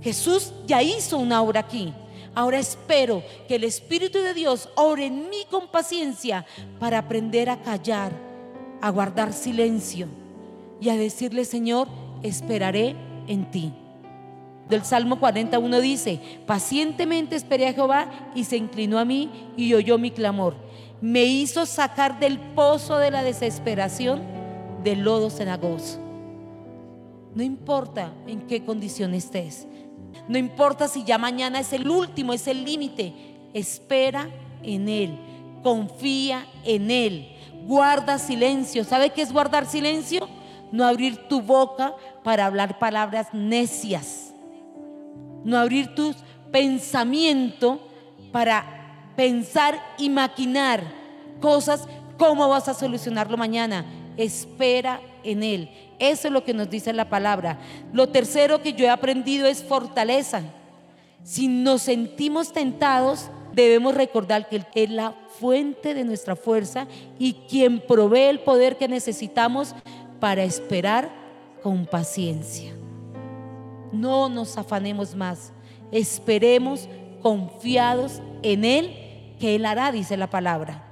Jesús 0.00 0.52
ya 0.66 0.82
hizo 0.82 1.18
una 1.18 1.42
obra 1.42 1.60
aquí. 1.60 1.92
Ahora 2.34 2.58
espero 2.58 3.22
que 3.46 3.56
el 3.56 3.64
Espíritu 3.64 4.18
de 4.20 4.32
Dios 4.32 4.70
ore 4.76 5.06
en 5.06 5.28
mí 5.28 5.44
con 5.50 5.68
paciencia 5.68 6.46
para 6.78 6.98
aprender 6.98 7.50
a 7.50 7.60
callar, 7.60 8.12
a 8.80 8.88
guardar 8.88 9.32
silencio 9.32 10.08
y 10.80 10.88
a 10.88 10.96
decirle, 10.96 11.44
Señor, 11.44 11.88
esperaré 12.22 12.96
en 13.26 13.50
ti. 13.50 13.72
Del 14.68 14.84
Salmo 14.84 15.18
41 15.18 15.80
dice, 15.80 16.20
pacientemente 16.46 17.34
esperé 17.34 17.68
a 17.68 17.72
Jehová 17.72 18.08
y 18.34 18.44
se 18.44 18.56
inclinó 18.56 18.98
a 18.98 19.04
mí 19.04 19.28
y 19.56 19.74
oyó 19.74 19.98
mi 19.98 20.12
clamor. 20.12 20.54
Me 21.00 21.24
hizo 21.24 21.66
sacar 21.66 22.20
del 22.20 22.38
pozo 22.38 22.98
de 22.98 23.10
la 23.10 23.22
desesperación 23.22 24.22
del 24.84 25.00
lodo 25.00 25.28
cenagoso. 25.28 25.98
No 27.34 27.42
importa 27.42 28.12
en 28.26 28.42
qué 28.42 28.64
condición 28.64 29.14
estés. 29.14 29.66
No 30.28 30.38
importa 30.38 30.88
si 30.88 31.04
ya 31.04 31.18
mañana 31.18 31.60
es 31.60 31.72
el 31.72 31.88
último, 31.88 32.32
es 32.32 32.46
el 32.46 32.64
límite. 32.64 33.12
Espera 33.54 34.28
en 34.62 34.88
Él. 34.88 35.18
Confía 35.62 36.46
en 36.64 36.90
Él. 36.90 37.28
Guarda 37.66 38.18
silencio. 38.18 38.84
¿Sabe 38.84 39.10
qué 39.10 39.22
es 39.22 39.32
guardar 39.32 39.66
silencio? 39.66 40.28
No 40.72 40.86
abrir 40.86 41.16
tu 41.28 41.40
boca 41.40 41.94
para 42.22 42.46
hablar 42.46 42.78
palabras 42.78 43.28
necias. 43.32 44.34
no 45.42 45.56
abrir 45.56 45.94
tu 45.94 46.14
pensamiento 46.52 47.80
para 48.30 49.10
pensar 49.16 49.80
y 49.98 50.08
maquinar 50.10 50.82
cosas, 51.40 51.86
cómo 52.18 52.48
vas 52.48 52.68
a 52.68 52.74
solucionarlo 52.74 53.36
mañana. 53.36 53.84
Espera 54.16 55.00
en 55.24 55.42
Él. 55.42 55.70
Eso 55.98 56.28
es 56.28 56.32
lo 56.32 56.44
que 56.44 56.54
nos 56.54 56.70
dice 56.70 56.92
la 56.92 57.08
palabra. 57.08 57.58
Lo 57.92 58.08
tercero 58.08 58.62
que 58.62 58.72
yo 58.72 58.84
he 58.84 58.90
aprendido 58.90 59.46
es 59.46 59.62
fortaleza. 59.62 60.42
Si 61.24 61.48
nos 61.48 61.82
sentimos 61.82 62.52
tentados, 62.52 63.30
debemos 63.52 63.94
recordar 63.94 64.48
que 64.48 64.56
Él 64.56 64.66
es 64.74 64.90
la 64.90 65.14
fuente 65.38 65.94
de 65.94 66.04
nuestra 66.04 66.36
fuerza 66.36 66.86
y 67.18 67.34
quien 67.48 67.80
provee 67.80 68.28
el 68.28 68.40
poder 68.40 68.76
que 68.76 68.88
necesitamos 68.88 69.74
para 70.20 70.44
esperar 70.44 71.10
con 71.62 71.86
paciencia. 71.86 72.72
No 73.92 74.28
nos 74.28 74.56
afanemos 74.56 75.14
más, 75.14 75.52
esperemos 75.90 76.88
confiados 77.22 78.20
en 78.42 78.64
Él, 78.64 79.34
que 79.40 79.56
Él 79.56 79.66
hará, 79.66 79.90
dice 79.90 80.16
la 80.16 80.30
palabra. 80.30 80.86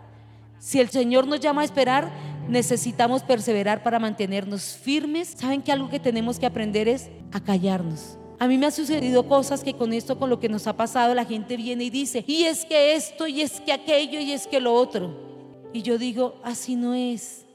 Si 0.59 0.81
el 0.81 0.89
Señor 0.89 1.27
nos 1.27 1.41
llama 1.41 1.63
a 1.63 1.65
esperar, 1.65 2.11
necesitamos 2.49 3.23
perseverar 3.23 3.83
para 3.83 3.99
mantenernos 3.99 4.77
firmes. 4.83 5.35
¿Saben 5.37 5.63
que 5.63 5.71
algo 5.71 5.89
que 5.89 6.01
tenemos 6.01 6.39
que 6.39 6.47
aprender 6.47 6.89
es 6.89 7.09
a 7.33 7.41
callarnos? 7.41 8.19
A 8.41 8.47
mí 8.47 8.57
me 8.57 8.67
ha 8.67 8.71
sucedido 8.71 9.27
cosas 9.27 9.63
que 9.63 9.75
con 9.75 9.93
esto, 9.93 10.19
con 10.19 10.31
lo 10.31 10.41
que 10.41 10.49
nos 10.49 10.67
ha 10.67 10.77
pasado, 10.77 11.15
la 11.15 11.25
gente 11.25 11.57
viene 11.57 11.85
y 11.85 11.91
dice, 11.91 12.25
y 12.27 12.45
es 12.45 12.65
que 12.65 12.95
esto, 12.95 13.27
y 13.27 13.43
es 13.43 13.61
que 13.61 13.73
aquello, 13.73 14.21
y 14.21 14.33
es 14.33 14.47
que 14.47 14.61
lo 14.61 14.75
otro. 14.75 15.29
Y 15.73 15.83
yo 15.83 15.99
digo, 15.99 16.41
así 16.43 16.77
no 16.77 16.95
es. 16.95 17.48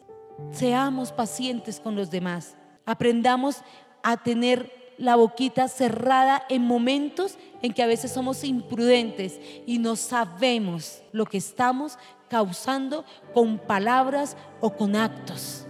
Seamos 0.51 1.11
pacientes 1.11 1.79
con 1.79 1.95
los 1.95 2.09
demás. 2.11 2.55
Aprendamos 2.85 3.61
a 4.03 4.17
tener 4.17 4.83
la 4.97 5.15
boquita 5.15 5.67
cerrada 5.67 6.43
en 6.49 6.61
momentos 6.63 7.37
en 7.61 7.73
que 7.73 7.83
a 7.83 7.87
veces 7.87 8.11
somos 8.11 8.43
imprudentes 8.43 9.39
y 9.65 9.79
no 9.79 9.95
sabemos 9.95 11.01
lo 11.11 11.25
que 11.25 11.37
estamos 11.37 11.97
causando 12.29 13.05
con 13.33 13.57
palabras 13.57 14.37
o 14.59 14.73
con 14.73 14.95
actos. 14.95 15.65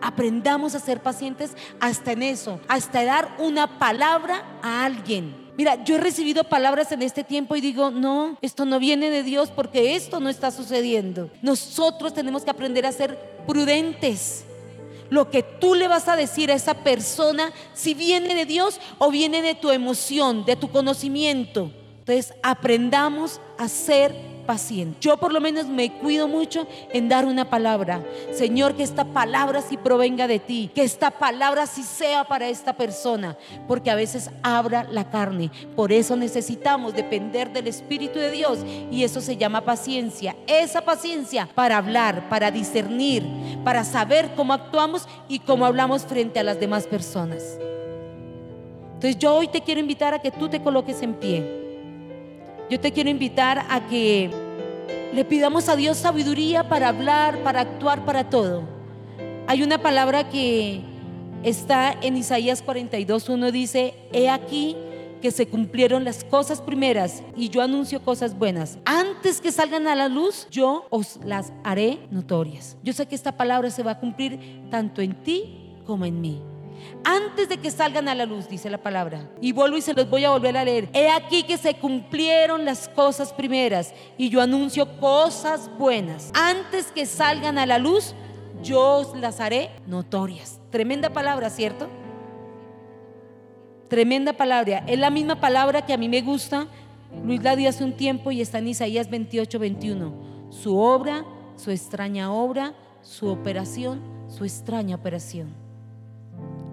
Aprendamos 0.00 0.74
a 0.74 0.80
ser 0.80 1.02
pacientes 1.02 1.56
hasta 1.80 2.12
en 2.12 2.22
eso, 2.22 2.60
hasta 2.68 3.04
dar 3.04 3.36
una 3.38 3.78
palabra 3.78 4.44
a 4.62 4.84
alguien. 4.84 5.45
Mira, 5.56 5.82
yo 5.84 5.96
he 5.96 5.98
recibido 5.98 6.44
palabras 6.44 6.92
en 6.92 7.00
este 7.00 7.24
tiempo 7.24 7.56
y 7.56 7.62
digo, 7.62 7.90
no, 7.90 8.36
esto 8.42 8.66
no 8.66 8.78
viene 8.78 9.08
de 9.10 9.22
Dios 9.22 9.50
porque 9.54 9.96
esto 9.96 10.20
no 10.20 10.28
está 10.28 10.50
sucediendo. 10.50 11.30
Nosotros 11.40 12.12
tenemos 12.12 12.44
que 12.44 12.50
aprender 12.50 12.84
a 12.84 12.92
ser 12.92 13.18
prudentes. 13.46 14.44
Lo 15.08 15.30
que 15.30 15.42
tú 15.42 15.74
le 15.74 15.88
vas 15.88 16.08
a 16.08 16.16
decir 16.16 16.50
a 16.50 16.54
esa 16.54 16.74
persona, 16.74 17.52
si 17.72 17.94
viene 17.94 18.34
de 18.34 18.44
Dios 18.44 18.80
o 18.98 19.10
viene 19.10 19.40
de 19.40 19.54
tu 19.54 19.70
emoción, 19.70 20.44
de 20.44 20.56
tu 20.56 20.70
conocimiento. 20.70 21.70
Entonces, 22.06 22.34
aprendamos 22.40 23.40
a 23.58 23.66
ser 23.66 24.14
paciente. 24.46 24.96
Yo 25.00 25.16
por 25.16 25.32
lo 25.32 25.40
menos 25.40 25.66
me 25.66 25.90
cuido 25.90 26.28
mucho 26.28 26.68
en 26.92 27.08
dar 27.08 27.26
una 27.26 27.50
palabra. 27.50 28.00
Señor, 28.32 28.76
que 28.76 28.84
esta 28.84 29.04
palabra 29.06 29.60
sí 29.60 29.76
provenga 29.76 30.28
de 30.28 30.38
ti, 30.38 30.70
que 30.72 30.84
esta 30.84 31.10
palabra 31.10 31.66
sí 31.66 31.82
sea 31.82 32.22
para 32.22 32.48
esta 32.48 32.74
persona, 32.74 33.36
porque 33.66 33.90
a 33.90 33.96
veces 33.96 34.30
abra 34.44 34.86
la 34.88 35.10
carne. 35.10 35.50
Por 35.74 35.90
eso 35.90 36.14
necesitamos 36.14 36.94
depender 36.94 37.52
del 37.52 37.66
Espíritu 37.66 38.20
de 38.20 38.30
Dios 38.30 38.60
y 38.88 39.02
eso 39.02 39.20
se 39.20 39.36
llama 39.36 39.62
paciencia. 39.62 40.36
Esa 40.46 40.82
paciencia 40.82 41.48
para 41.56 41.76
hablar, 41.76 42.28
para 42.28 42.52
discernir, 42.52 43.24
para 43.64 43.82
saber 43.82 44.30
cómo 44.36 44.52
actuamos 44.52 45.08
y 45.28 45.40
cómo 45.40 45.66
hablamos 45.66 46.02
frente 46.02 46.38
a 46.38 46.44
las 46.44 46.60
demás 46.60 46.86
personas. 46.86 47.58
Entonces 48.94 49.18
yo 49.18 49.34
hoy 49.34 49.48
te 49.48 49.60
quiero 49.60 49.80
invitar 49.80 50.14
a 50.14 50.22
que 50.22 50.30
tú 50.30 50.48
te 50.48 50.62
coloques 50.62 51.02
en 51.02 51.14
pie. 51.14 51.65
Yo 52.68 52.80
te 52.80 52.90
quiero 52.90 53.10
invitar 53.10 53.64
a 53.70 53.86
que 53.86 54.28
le 55.14 55.24
pidamos 55.24 55.68
a 55.68 55.76
Dios 55.76 55.98
sabiduría 55.98 56.68
para 56.68 56.88
hablar, 56.88 57.38
para 57.44 57.60
actuar, 57.60 58.04
para 58.04 58.28
todo. 58.28 58.64
Hay 59.46 59.62
una 59.62 59.78
palabra 59.78 60.28
que 60.28 60.80
está 61.44 61.92
en 62.02 62.16
Isaías 62.16 62.62
42, 62.62 63.28
uno 63.28 63.52
dice, 63.52 63.94
he 64.12 64.28
aquí 64.28 64.76
que 65.22 65.30
se 65.30 65.46
cumplieron 65.46 66.04
las 66.04 66.24
cosas 66.24 66.60
primeras 66.60 67.22
y 67.36 67.50
yo 67.50 67.62
anuncio 67.62 68.02
cosas 68.02 68.36
buenas. 68.36 68.78
Antes 68.84 69.40
que 69.40 69.52
salgan 69.52 69.86
a 69.86 69.94
la 69.94 70.08
luz, 70.08 70.48
yo 70.50 70.86
os 70.90 71.20
las 71.24 71.52
haré 71.62 72.00
notorias. 72.10 72.76
Yo 72.82 72.92
sé 72.92 73.06
que 73.06 73.14
esta 73.14 73.36
palabra 73.36 73.70
se 73.70 73.84
va 73.84 73.92
a 73.92 74.00
cumplir 74.00 74.40
tanto 74.70 75.02
en 75.02 75.14
ti 75.22 75.76
como 75.86 76.04
en 76.04 76.20
mí 76.20 76.42
antes 77.04 77.48
de 77.48 77.58
que 77.58 77.70
salgan 77.70 78.08
a 78.08 78.14
la 78.14 78.26
luz, 78.26 78.48
dice 78.48 78.68
la 78.68 78.78
palabra. 78.78 79.30
Y 79.40 79.52
vuelvo 79.52 79.76
y 79.76 79.80
se 79.80 79.94
los 79.94 80.10
voy 80.10 80.24
a 80.24 80.30
volver 80.30 80.56
a 80.56 80.64
leer. 80.64 80.88
He 80.92 81.08
aquí 81.08 81.44
que 81.44 81.56
se 81.56 81.74
cumplieron 81.74 82.64
las 82.64 82.88
cosas 82.88 83.32
primeras 83.32 83.94
y 84.18 84.28
yo 84.28 84.40
anuncio 84.40 84.98
cosas 84.98 85.70
buenas. 85.78 86.32
Antes 86.34 86.90
que 86.90 87.06
salgan 87.06 87.58
a 87.58 87.66
la 87.66 87.78
luz, 87.78 88.14
yo 88.62 89.12
las 89.16 89.40
haré 89.40 89.70
notorias. 89.86 90.60
Tremenda 90.70 91.10
palabra, 91.10 91.48
¿cierto? 91.50 91.88
Tremenda 93.88 94.32
palabra. 94.32 94.82
Es 94.86 94.98
la 94.98 95.10
misma 95.10 95.40
palabra 95.40 95.86
que 95.86 95.92
a 95.92 95.98
mí 95.98 96.08
me 96.08 96.22
gusta. 96.22 96.66
Luis 97.24 97.42
la 97.42 97.54
dio 97.54 97.68
hace 97.68 97.84
un 97.84 97.96
tiempo 97.96 98.32
y 98.32 98.40
está 98.40 98.58
en 98.58 98.68
Isaías 98.68 99.08
28, 99.08 99.58
21. 99.58 100.12
Su 100.50 100.76
obra, 100.78 101.24
su 101.54 101.70
extraña 101.70 102.32
obra, 102.32 102.74
su 103.00 103.28
operación, 103.28 104.00
su 104.28 104.44
extraña 104.44 104.96
operación 104.96 105.65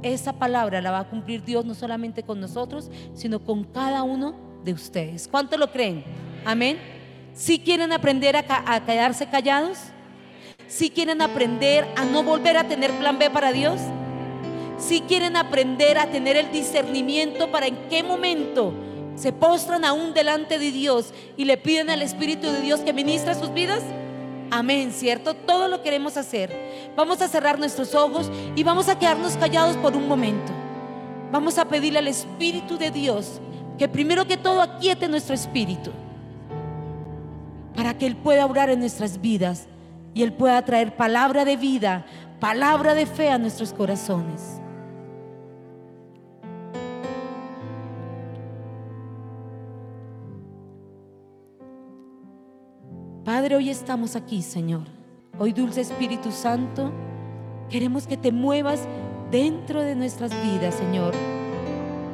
esa 0.03 0.33
palabra 0.33 0.81
la 0.81 0.91
va 0.91 0.99
a 0.99 1.09
cumplir 1.09 1.43
Dios 1.43 1.65
no 1.65 1.73
solamente 1.73 2.23
con 2.23 2.39
nosotros, 2.39 2.89
sino 3.13 3.39
con 3.39 3.63
cada 3.63 4.03
uno 4.03 4.35
de 4.63 4.73
ustedes. 4.73 5.27
¿Cuánto 5.27 5.57
lo 5.57 5.71
creen? 5.71 6.03
Amén. 6.45 6.77
Si 7.33 7.59
quieren 7.59 7.91
aprender 7.91 8.35
a, 8.35 8.85
quedarse 8.85 9.27
callados, 9.27 9.79
si 10.67 10.89
quieren 10.89 11.21
aprender 11.21 11.87
a 11.95 12.05
no 12.05 12.23
volver 12.23 12.57
a 12.57 12.67
tener 12.67 12.91
plan 12.91 13.17
B 13.17 13.29
para 13.29 13.51
Dios, 13.51 13.79
si 14.77 15.01
quieren 15.01 15.35
aprender 15.35 15.97
a 15.97 16.07
tener 16.07 16.35
el 16.35 16.51
discernimiento 16.51 17.51
para 17.51 17.67
en 17.67 17.77
qué 17.89 18.03
momento 18.03 18.73
se 19.15 19.31
postran 19.31 19.85
aún 19.85 20.13
delante 20.13 20.59
de 20.59 20.71
Dios 20.71 21.13
y 21.37 21.45
le 21.45 21.57
piden 21.57 21.89
al 21.89 22.01
Espíritu 22.01 22.47
de 22.51 22.61
Dios 22.61 22.81
que 22.81 22.93
ministre 22.93 23.35
sus 23.35 23.53
vidas, 23.53 23.83
Amén, 24.55 24.91
¿cierto? 24.91 25.33
Todo 25.33 25.67
lo 25.67 25.81
queremos 25.81 26.15
hacer. 26.15 26.91
Vamos 26.95 27.19
a 27.23 27.27
cerrar 27.27 27.57
nuestros 27.57 27.95
ojos 27.95 28.29
y 28.55 28.63
vamos 28.63 28.87
a 28.87 28.99
quedarnos 28.99 29.35
callados 29.35 29.75
por 29.77 29.95
un 29.95 30.07
momento. 30.07 30.51
Vamos 31.31 31.57
a 31.57 31.65
pedirle 31.65 31.97
al 31.97 32.07
Espíritu 32.07 32.77
de 32.77 32.91
Dios 32.91 33.41
que 33.79 33.89
primero 33.89 34.27
que 34.27 34.37
todo 34.37 34.61
aquiete 34.61 35.07
nuestro 35.07 35.33
espíritu 35.33 35.89
para 37.75 37.97
que 37.97 38.05
Él 38.05 38.15
pueda 38.15 38.45
orar 38.45 38.69
en 38.69 38.79
nuestras 38.79 39.19
vidas 39.19 39.65
y 40.13 40.21
Él 40.21 40.33
pueda 40.33 40.61
traer 40.61 40.95
palabra 40.95 41.45
de 41.45 41.57
vida, 41.57 42.05
palabra 42.39 42.93
de 42.93 43.07
fe 43.07 43.29
a 43.29 43.39
nuestros 43.39 43.73
corazones. 43.73 44.61
Padre, 53.43 53.57
hoy 53.57 53.69
estamos 53.69 54.15
aquí, 54.15 54.41
Señor. 54.41 54.83
Hoy, 55.37 55.51
dulce 55.51 55.81
Espíritu 55.81 56.31
Santo, 56.31 56.93
queremos 57.69 58.07
que 58.07 58.15
te 58.15 58.31
muevas 58.31 58.87
dentro 59.31 59.81
de 59.81 59.95
nuestras 59.95 60.31
vidas, 60.45 60.75
Señor. 60.75 61.13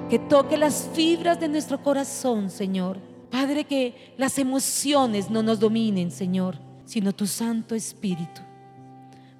Que 0.09 0.17
toque 0.17 0.57
las 0.57 0.89
fibras 0.91 1.39
de 1.39 1.47
nuestro 1.47 1.83
corazón, 1.83 2.49
Señor. 2.49 2.97
Padre, 3.29 3.65
que 3.65 4.15
las 4.17 4.39
emociones 4.39 5.29
no 5.29 5.43
nos 5.43 5.59
dominen, 5.59 6.09
Señor, 6.09 6.57
sino 6.85 7.13
tu 7.13 7.27
Santo 7.27 7.75
Espíritu. 7.75 8.41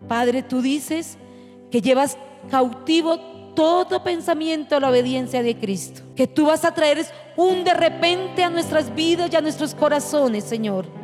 Padre, 0.07 0.43
tú 0.43 0.61
dices 0.61 1.17
que 1.71 1.81
llevas 1.81 2.19
cautivo 2.51 3.17
todo 3.55 4.03
pensamiento 4.03 4.75
a 4.75 4.79
la 4.79 4.91
obediencia 4.91 5.41
de 5.41 5.57
Cristo. 5.57 6.03
Que 6.15 6.27
tú 6.27 6.45
vas 6.45 6.63
a 6.65 6.73
traer 6.75 7.03
un 7.35 7.63
de 7.63 7.73
repente 7.73 8.43
a 8.43 8.51
nuestras 8.51 8.93
vidas 8.93 9.33
y 9.33 9.35
a 9.35 9.41
nuestros 9.41 9.73
corazones, 9.73 10.43
Señor 10.43 10.98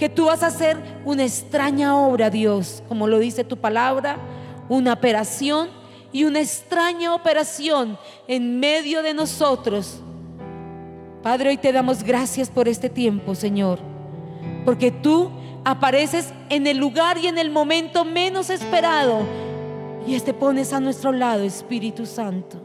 que 0.00 0.08
tú 0.08 0.24
vas 0.24 0.42
a 0.42 0.46
hacer 0.46 0.78
una 1.04 1.24
extraña 1.24 1.94
obra, 1.94 2.30
Dios, 2.30 2.82
como 2.88 3.06
lo 3.06 3.18
dice 3.18 3.44
tu 3.44 3.58
palabra, 3.58 4.16
una 4.70 4.94
operación 4.94 5.68
y 6.10 6.24
una 6.24 6.40
extraña 6.40 7.14
operación 7.14 7.98
en 8.26 8.58
medio 8.58 9.02
de 9.02 9.12
nosotros. 9.12 10.00
Padre, 11.22 11.50
hoy 11.50 11.58
te 11.58 11.70
damos 11.70 12.02
gracias 12.02 12.48
por 12.48 12.66
este 12.66 12.88
tiempo, 12.88 13.34
Señor, 13.34 13.78
porque 14.64 14.90
tú 14.90 15.30
apareces 15.66 16.32
en 16.48 16.66
el 16.66 16.78
lugar 16.78 17.18
y 17.18 17.26
en 17.26 17.36
el 17.36 17.50
momento 17.50 18.06
menos 18.06 18.48
esperado 18.48 19.20
y 20.06 20.18
te 20.18 20.32
pones 20.32 20.72
a 20.72 20.80
nuestro 20.80 21.12
lado, 21.12 21.42
Espíritu 21.42 22.06
Santo. 22.06 22.56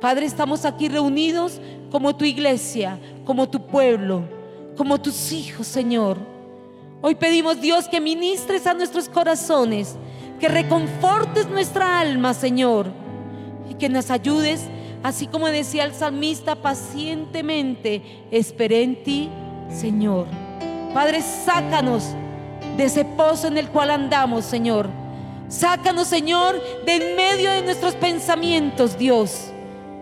Padre, 0.00 0.26
estamos 0.26 0.64
aquí 0.64 0.88
reunidos 0.88 1.60
como 1.90 2.14
tu 2.14 2.24
iglesia, 2.24 3.00
como 3.24 3.48
tu 3.48 3.66
pueblo 3.66 4.37
como 4.78 4.98
tus 4.98 5.32
hijos, 5.32 5.66
Señor. 5.66 6.16
Hoy 7.02 7.16
pedimos, 7.16 7.60
Dios, 7.60 7.88
que 7.88 8.00
ministres 8.00 8.66
a 8.66 8.72
nuestros 8.72 9.08
corazones, 9.08 9.96
que 10.40 10.48
reconfortes 10.48 11.48
nuestra 11.48 12.00
alma, 12.00 12.32
Señor, 12.32 12.86
y 13.68 13.74
que 13.74 13.88
nos 13.88 14.10
ayudes 14.10 14.62
así 15.02 15.26
como 15.26 15.48
decía 15.48 15.84
el 15.84 15.94
salmista, 15.94 16.56
pacientemente 16.56 18.02
esperé 18.30 18.82
en 18.82 19.02
ti, 19.02 19.28
Señor. 19.70 20.26
Padre, 20.94 21.22
sácanos 21.22 22.04
de 22.76 22.84
ese 22.84 23.04
pozo 23.04 23.48
en 23.48 23.58
el 23.58 23.68
cual 23.68 23.90
andamos, 23.90 24.44
Señor. 24.44 24.88
Sácanos, 25.48 26.08
Señor, 26.08 26.60
de 26.84 26.96
en 26.96 27.16
medio 27.16 27.50
de 27.50 27.62
nuestros 27.62 27.94
pensamientos, 27.94 28.98
Dios. 28.98 29.50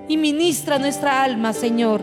Y 0.09 0.17
ministra 0.17 0.79
nuestra 0.79 1.23
alma, 1.23 1.53
Señor. 1.53 2.03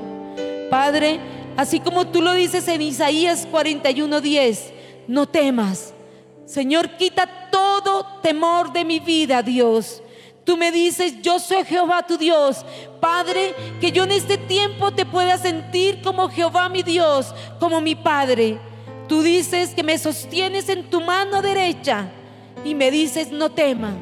Padre, 0.70 1.20
así 1.58 1.80
como 1.80 2.08
tú 2.08 2.22
lo 2.22 2.34
dices 2.34 2.68
en 2.68 2.82
Isaías 2.82 3.48
41:10, 3.52 4.72
no 5.08 5.28
temas. 5.28 5.94
Señor, 6.46 6.90
quita 6.98 7.50
todo 7.52 8.06
temor 8.22 8.74
de 8.74 8.86
mi 8.86 9.00
vida, 9.00 9.42
Dios. 9.42 10.02
Tú 10.44 10.58
me 10.58 10.72
dices, 10.72 11.22
yo 11.22 11.40
soy 11.40 11.64
Jehová 11.64 12.06
tu 12.06 12.18
Dios. 12.18 12.66
Padre, 13.00 13.56
que 13.80 13.92
yo 13.92 14.04
en 14.04 14.12
este 14.12 14.38
tiempo 14.38 14.92
te 14.92 15.06
pueda 15.06 15.38
sentir 15.38 16.02
como 16.02 16.30
Jehová 16.30 16.68
mi 16.68 16.84
Dios, 16.84 17.34
como 17.60 17.80
mi 17.80 17.96
Padre. 17.96 18.60
Tú 19.08 19.22
dices 19.22 19.74
que 19.74 19.84
me 19.84 19.98
sostienes 19.98 20.68
en 20.68 20.90
tu 20.90 21.00
mano 21.00 21.42
derecha 21.42 22.10
y 22.66 22.76
me 22.76 22.92
dices, 22.92 23.32
no 23.32 23.52
tema. 23.52 23.94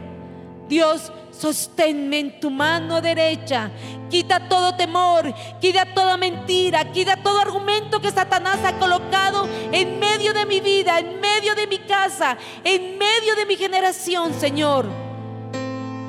Dios, 0.68 1.12
sosténme 1.42 2.20
en 2.20 2.40
tu 2.40 2.52
mano 2.52 3.02
derecha. 3.02 3.72
Quita 4.10 4.48
todo 4.48 4.76
temor, 4.76 5.34
quita 5.60 5.86
toda 5.86 6.16
mentira, 6.16 6.92
quita 6.92 7.16
todo 7.16 7.40
argumento 7.40 8.00
que 8.00 8.12
Satanás 8.12 8.60
ha 8.64 8.78
colocado 8.78 9.48
en 9.72 10.00
medio 10.00 10.34
de 10.34 10.46
mi 10.46 10.60
vida, 10.60 11.00
en 11.00 11.20
medio 11.20 11.56
de 11.56 11.66
mi 11.66 11.80
casa, 11.80 12.38
en 12.64 12.98
medio 13.00 13.36
de 13.36 13.46
mi 13.48 13.56
generación, 13.56 14.34
Señor. 14.40 14.86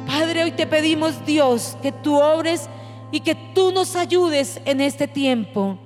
Padre, 0.06 0.44
hoy 0.44 0.52
te 0.52 0.66
pedimos, 0.66 1.24
Dios, 1.24 1.78
que 1.80 1.92
tú 1.92 2.20
obres 2.20 2.68
y 3.10 3.20
que 3.20 3.34
tú 3.34 3.72
nos 3.72 3.96
ayudes 3.96 4.60
en 4.66 4.82
este 4.82 5.08
tiempo. 5.08 5.78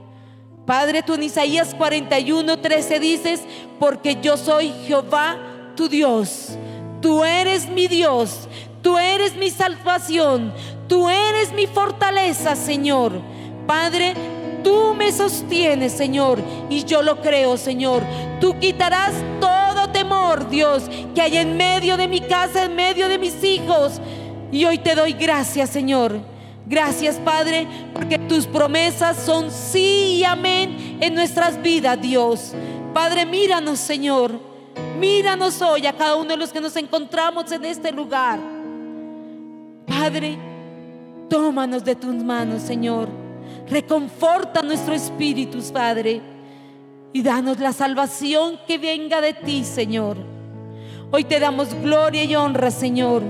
Padre, 0.66 1.04
tú 1.04 1.14
en 1.14 1.22
Isaías 1.22 1.72
41, 1.76 2.58
13 2.58 2.98
dices, 2.98 3.42
porque 3.78 4.18
yo 4.20 4.36
soy 4.36 4.72
Jehová 4.88 5.38
tu 5.76 5.88
Dios. 5.88 6.56
Tú 7.00 7.24
eres 7.24 7.68
mi 7.68 7.86
Dios, 7.86 8.48
tú 8.86 8.96
eres 8.98 9.34
mi 9.34 9.50
salvación, 9.50 10.52
tú 10.86 11.08
eres 11.08 11.52
mi 11.52 11.66
fortaleza, 11.66 12.54
Señor. 12.54 13.20
Padre, 13.66 14.14
tú 14.62 14.94
me 14.94 15.10
sostienes, 15.10 15.90
Señor, 15.90 16.38
y 16.70 16.84
yo 16.84 17.02
lo 17.02 17.20
creo, 17.20 17.56
Señor. 17.56 18.04
Tú 18.40 18.56
quitarás 18.60 19.12
todo 19.40 19.88
temor, 19.90 20.48
Dios, 20.48 20.84
que 21.16 21.20
hay 21.20 21.36
en 21.38 21.56
medio 21.56 21.96
de 21.96 22.06
mi 22.06 22.20
casa, 22.20 22.62
en 22.62 22.76
medio 22.76 23.08
de 23.08 23.18
mis 23.18 23.42
hijos. 23.42 24.00
Y 24.52 24.64
hoy 24.66 24.78
te 24.78 24.94
doy 24.94 25.14
gracias, 25.14 25.70
Señor. 25.70 26.20
Gracias, 26.64 27.16
Padre, 27.16 27.66
porque 27.92 28.20
tus 28.20 28.46
promesas 28.46 29.16
son 29.16 29.50
sí 29.50 30.18
y 30.18 30.24
amén 30.24 30.98
en 31.00 31.12
nuestras 31.12 31.60
vidas, 31.60 32.00
Dios. 32.00 32.52
Padre, 32.94 33.26
míranos, 33.26 33.80
Señor. 33.80 34.38
Míranos 34.96 35.60
hoy 35.60 35.88
a 35.88 35.92
cada 35.92 36.14
uno 36.14 36.28
de 36.28 36.36
los 36.36 36.52
que 36.52 36.60
nos 36.60 36.76
encontramos 36.76 37.50
en 37.50 37.64
este 37.64 37.90
lugar. 37.90 38.55
Padre, 39.86 40.38
tómanos 41.28 41.84
de 41.84 41.94
tus 41.94 42.14
manos, 42.14 42.62
Señor. 42.62 43.08
Reconforta 43.68 44.62
nuestro 44.62 44.94
espíritu, 44.94 45.58
Padre. 45.72 46.20
Y 47.12 47.22
danos 47.22 47.58
la 47.58 47.72
salvación 47.72 48.58
que 48.66 48.78
venga 48.78 49.20
de 49.20 49.32
ti, 49.32 49.64
Señor. 49.64 50.16
Hoy 51.10 51.24
te 51.24 51.40
damos 51.40 51.72
gloria 51.74 52.24
y 52.24 52.34
honra, 52.34 52.70
Señor. 52.70 53.22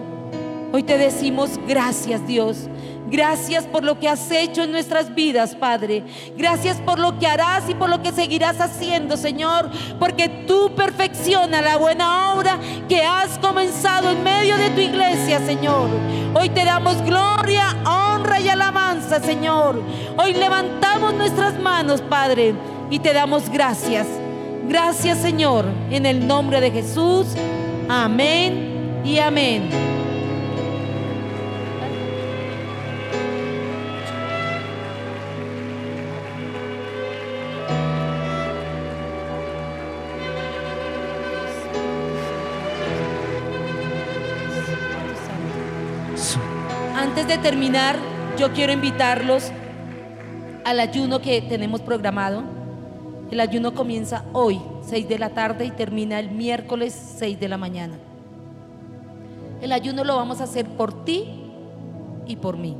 Hoy 0.73 0.83
te 0.83 0.99
decimos 0.99 1.61
gracias, 1.69 2.27
Dios. 2.27 2.69
Gracias 3.09 3.64
por 3.64 3.85
lo 3.85 3.99
que 4.01 4.09
has 4.09 4.31
hecho 4.31 4.62
en 4.62 4.73
nuestras 4.73 5.14
vidas, 5.14 5.55
Padre. 5.55 6.03
Gracias 6.37 6.79
por 6.79 6.99
lo 6.99 7.19
que 7.19 7.27
harás 7.27 7.69
y 7.69 7.75
por 7.75 7.88
lo 7.88 8.03
que 8.03 8.12
seguirás 8.12 8.61
haciendo, 8.61 9.16
Señor. 9.16 9.71
Porque 9.99 10.29
tú 10.29 10.73
perfecciona 10.75 11.62
la 11.62 11.77
buena 11.77 12.35
obra 12.35 12.59
que 12.88 13.03
has 13.03 13.38
comenzado 13.38 14.11
en 14.11 14.25
medio 14.25 14.57
de 14.57 14.71
tu 14.71 14.81
iglesia, 14.81 15.38
Señor. 15.47 15.88
Hoy 16.35 16.49
te 16.51 16.64
damos 16.64 17.01
gloria, 17.03 17.77
honra 17.87 18.40
y 18.40 18.49
alabanza, 18.49 19.21
Señor. 19.21 19.81
Hoy 20.16 20.35
levantamos 20.35 21.14
nuestras 21.14 21.59
manos, 21.61 22.03
Padre, 22.03 22.55
y 22.90 22.99
te 22.99 23.12
damos 23.12 23.49
gracias. 23.49 24.07
Gracias, 24.69 25.19
Señor, 25.19 25.64
en 25.90 26.07
el 26.07 26.27
nombre 26.27 26.61
de 26.61 26.73
Jesús. 26.73 27.29
Amén 27.88 29.03
y 29.05 29.19
amén. 29.19 30.06
Antes 47.27 47.43
de 47.43 47.51
terminar, 47.51 47.97
yo 48.39 48.53
quiero 48.53 48.73
invitarlos 48.73 49.51
al 50.65 50.79
ayuno 50.79 51.21
que 51.21 51.43
tenemos 51.43 51.81
programado. 51.81 52.45
El 53.33 53.41
ayuno 53.41 53.75
comienza 53.75 54.25
hoy, 54.33 54.61
6 54.83 55.09
de 55.09 55.19
la 55.19 55.31
tarde, 55.31 55.65
y 55.65 55.73
termina 55.73 56.21
el 56.21 56.31
miércoles, 56.31 56.95
6 57.19 57.41
de 57.41 57.49
la 57.49 57.59
mañana. 57.59 57.99
El 59.61 59.73
ayuno 59.73 60.05
lo 60.05 60.15
vamos 60.15 60.41
a 60.41 60.45
hacer 60.45 60.67
por 60.67 61.05
ti 61.05 61.25
y 62.29 62.37
por 62.37 62.59
mí, 62.59 62.77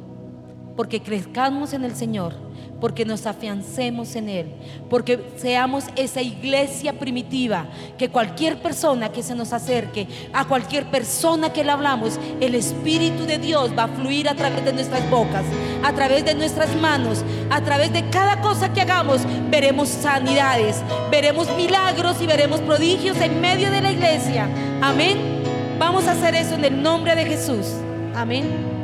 porque 0.77 1.03
crezcamos 1.03 1.73
en 1.73 1.83
el 1.83 1.97
Señor 1.97 2.35
porque 2.81 3.05
nos 3.05 3.27
afiancemos 3.27 4.17
en 4.17 4.29
Él, 4.29 4.47
porque 4.91 5.19
seamos 5.37 5.85
esa 5.97 6.21
iglesia 6.21 6.99
primitiva, 6.99 7.67
que 7.99 8.11
cualquier 8.11 8.61
persona 8.61 9.11
que 9.11 9.23
se 9.23 9.35
nos 9.35 9.53
acerque, 9.53 10.07
a 10.33 10.47
cualquier 10.47 10.87
persona 10.91 11.53
que 11.53 11.65
le 11.65 11.73
hablamos, 11.73 12.19
el 12.41 12.55
Espíritu 12.55 13.25
de 13.25 13.39
Dios 13.39 13.73
va 13.77 13.85
a 13.85 13.89
fluir 13.89 14.29
a 14.29 14.35
través 14.35 14.65
de 14.65 14.73
nuestras 14.73 15.09
bocas, 15.11 15.45
a 15.83 15.93
través 15.93 16.25
de 16.25 16.35
nuestras 16.35 16.75
manos, 16.77 17.25
a 17.51 17.61
través 17.63 17.93
de 17.93 18.09
cada 18.11 18.41
cosa 18.41 18.73
que 18.73 18.81
hagamos, 18.81 19.23
veremos 19.51 19.89
sanidades, 19.89 20.83
veremos 21.11 21.49
milagros 21.57 22.21
y 22.21 22.27
veremos 22.27 22.61
prodigios 22.61 23.21
en 23.21 23.41
medio 23.41 23.71
de 23.71 23.81
la 23.81 23.93
iglesia. 23.93 24.49
Amén. 24.83 25.37
Vamos 25.79 26.07
a 26.07 26.13
hacer 26.13 26.35
eso 26.35 26.55
en 26.55 26.65
el 26.65 26.83
nombre 26.83 27.15
de 27.15 27.25
Jesús. 27.25 27.67
Amén. 28.15 28.76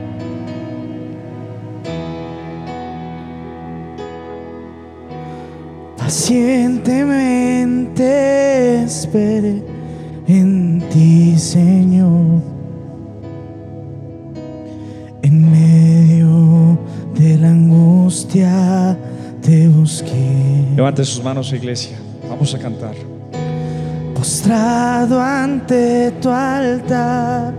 Pacientemente 6.13 8.83
esperé 8.83 9.63
en 10.29 10.85
ti, 10.91 11.39
Señor. 11.39 12.43
En 15.23 15.51
medio 15.51 16.79
de 17.15 17.39
la 17.39 17.49
angustia 17.49 18.95
te 19.41 19.69
busqué. 19.69 20.67
Levante 20.77 21.03
sus 21.03 21.25
manos, 21.25 21.51
iglesia. 21.51 21.97
Vamos 22.29 22.55
a 22.55 22.59
cantar. 22.59 22.95
Postrado 24.15 25.19
ante 25.19 26.11
tu 26.21 26.29
altar, 26.29 27.55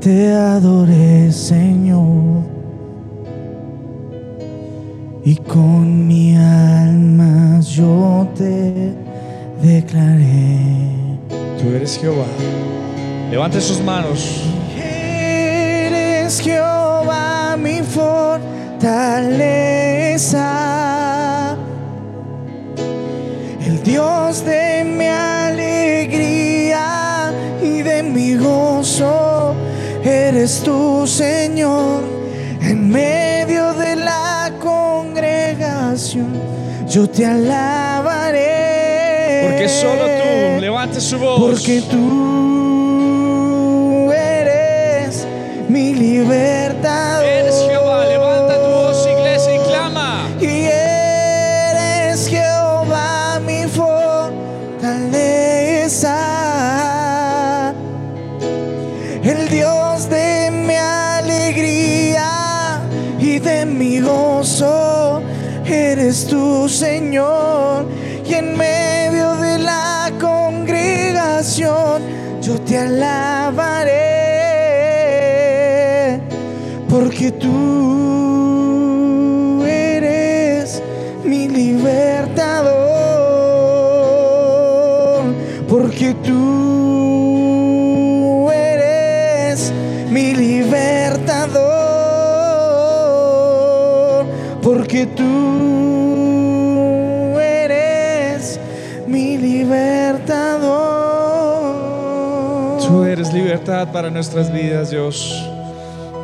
te 0.00 0.32
adoré, 0.32 1.30
Señor. 1.30 2.44
Y 5.22 5.36
con 5.36 6.06
mi 6.06 6.23
yo 7.74 8.28
te 8.36 8.92
declaré. 9.60 10.58
Tú 11.58 11.68
eres 11.74 11.98
Jehová. 11.98 12.26
Levante 13.30 13.60
sus 13.60 13.80
manos. 13.80 14.42
Eres 14.76 16.40
Jehová 16.40 17.56
mi 17.56 17.80
fortaleza. 17.80 18.36
El 23.66 23.82
Dios 23.82 24.44
de 24.44 24.84
mi 24.84 25.06
alegría 25.06 25.72
y 27.62 27.82
de 27.82 28.02
mi 28.04 28.36
gozo. 28.36 29.54
Eres 30.04 30.60
tú, 30.62 31.06
Señor, 31.06 32.02
yo 36.94 37.08
te 37.08 37.26
alabaré. 37.26 38.38
Porque 39.48 39.68
solo 39.68 40.04
tú, 40.04 40.60
levante 40.60 41.00
su 41.00 41.18
voz. 41.18 41.40
Porque 41.40 41.82
tú 41.90 42.53
eres 65.66 66.26
tú, 66.26 66.68
Señor. 66.68 67.86
Y 68.26 68.34
en 68.34 68.56
medio 68.56 69.36
de 69.36 69.58
la 69.58 70.10
congregación, 70.20 72.02
yo 72.40 72.60
te 72.60 72.78
alabaré, 72.78 73.92
porque 76.88 77.30
tú 77.32 78.53
tú 95.06 96.84
eres 97.38 98.60
mi 99.06 99.38
libertador. 99.38 100.84
Tú 102.86 103.04
eres 103.04 103.32
libertad 103.32 103.88
para 103.92 104.10
nuestras 104.10 104.52
vidas, 104.52 104.90
Dios. 104.90 105.44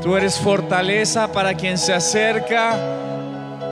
Tú 0.03 0.17
eres 0.17 0.37
fortaleza 0.39 1.31
para 1.31 1.55
quien 1.55 1.77
se 1.79 1.93
acerca 1.93 2.75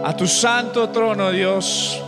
a 0.05 0.17
tu 0.17 0.27
santo 0.27 0.89
trono, 0.91 1.31
Dios. 1.31 2.03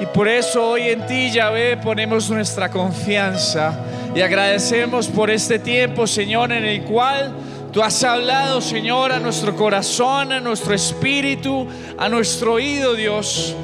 Y 0.00 0.06
por 0.06 0.28
eso 0.28 0.70
hoy 0.70 0.88
en 0.88 1.06
ti, 1.06 1.30
Yahvé, 1.30 1.76
ponemos 1.76 2.30
nuestra 2.30 2.68
confianza 2.68 3.72
y 4.14 4.20
agradecemos 4.20 5.08
por 5.08 5.30
este 5.30 5.58
tiempo, 5.58 6.06
Señor, 6.06 6.52
en 6.52 6.64
el 6.64 6.82
cual 6.84 7.32
tú 7.72 7.82
has 7.82 8.02
hablado, 8.04 8.60
Señor, 8.60 9.12
a 9.12 9.18
nuestro 9.18 9.54
corazón, 9.54 10.32
a 10.32 10.40
nuestro 10.40 10.74
espíritu, 10.74 11.66
a 11.96 12.08
nuestro 12.08 12.54
oído, 12.54 12.94
Dios. 12.94 13.54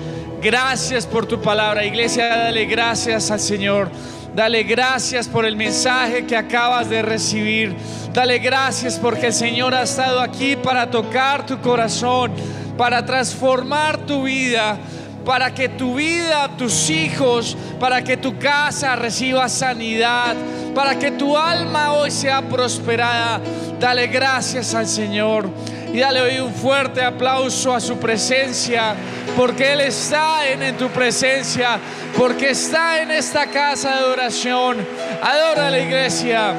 Gracias 0.43 1.07
por 1.07 1.27
tu 1.27 1.41
palabra, 1.41 1.85
iglesia. 1.85 2.29
Dale 2.29 2.67
gracias 2.67 3.31
al 3.31 3.41
Señor. 3.41 3.91
Dale 4.35 4.65
gracias 4.65 5.29
por 5.29 5.47
el 5.47 5.57
mensaje 5.57 6.27
que 6.27 6.37
acabas 6.37 6.91
de 6.91 7.03
recibir. 7.03 7.77
Dale 8.13 8.41
gracias 8.41 8.99
porque 8.99 9.29
el 9.29 9.33
Señor 9.33 9.75
ha 9.75 9.83
estado 9.83 10.21
aquí 10.21 10.57
para 10.57 10.91
tocar 10.91 11.47
tu 11.47 11.61
corazón, 11.61 12.33
para 12.77 13.07
transformar 13.07 14.07
tu 14.07 14.25
vida, 14.25 14.77
para 15.25 15.55
que 15.55 15.69
tu 15.69 15.95
vida, 15.95 16.51
tus 16.59 16.91
hijos, 16.91 17.57
para 17.79 18.03
que 18.03 18.17
tu 18.17 18.39
casa 18.39 18.97
reciba 18.97 19.49
sanidad, 19.49 20.35
para 20.75 20.99
que 20.99 21.13
tu 21.13 21.37
alma 21.37 21.93
hoy 21.93 22.11
sea 22.11 22.43
prosperada. 22.43 23.41
Dale 23.79 24.07
gracias 24.09 24.75
al 24.75 24.87
Señor 24.87 25.49
y 25.93 26.01
dale 26.01 26.21
hoy 26.21 26.39
un 26.41 26.53
fuerte 26.53 27.03
aplauso 27.03 27.73
a 27.73 27.81
su 27.81 27.97
presencia, 27.99 28.95
porque 29.37 29.73
Él 29.73 29.81
está 29.81 30.49
en, 30.49 30.77
tu 30.77 30.89
presencia, 30.89 31.79
porque 32.19 32.51
está 32.51 33.01
en 33.01 33.13
esta 33.13 33.47
casa 33.47 33.97
de 33.99 34.05
oración. 34.05 34.85
Adora 35.23 35.69
a 35.69 35.71
la 35.71 35.79
iglesia. 35.79 36.55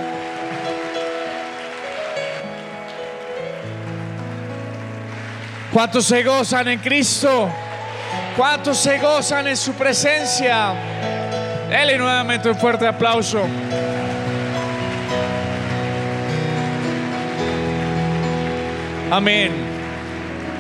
¿Cuántos 5.74 6.06
se 6.06 6.24
gozan 6.24 6.70
en 6.70 6.80
Cristo? 6.80 7.50
¿Cuántos 8.38 8.78
se 8.78 8.98
gozan 9.00 9.48
en 9.48 9.58
su 9.58 9.74
presencia? 9.74 10.74
Dele 11.70 11.98
nuevamente 11.98 12.50
un 12.50 12.56
fuerte 12.56 12.88
aplauso. 12.88 13.42
Amén. 19.12 19.52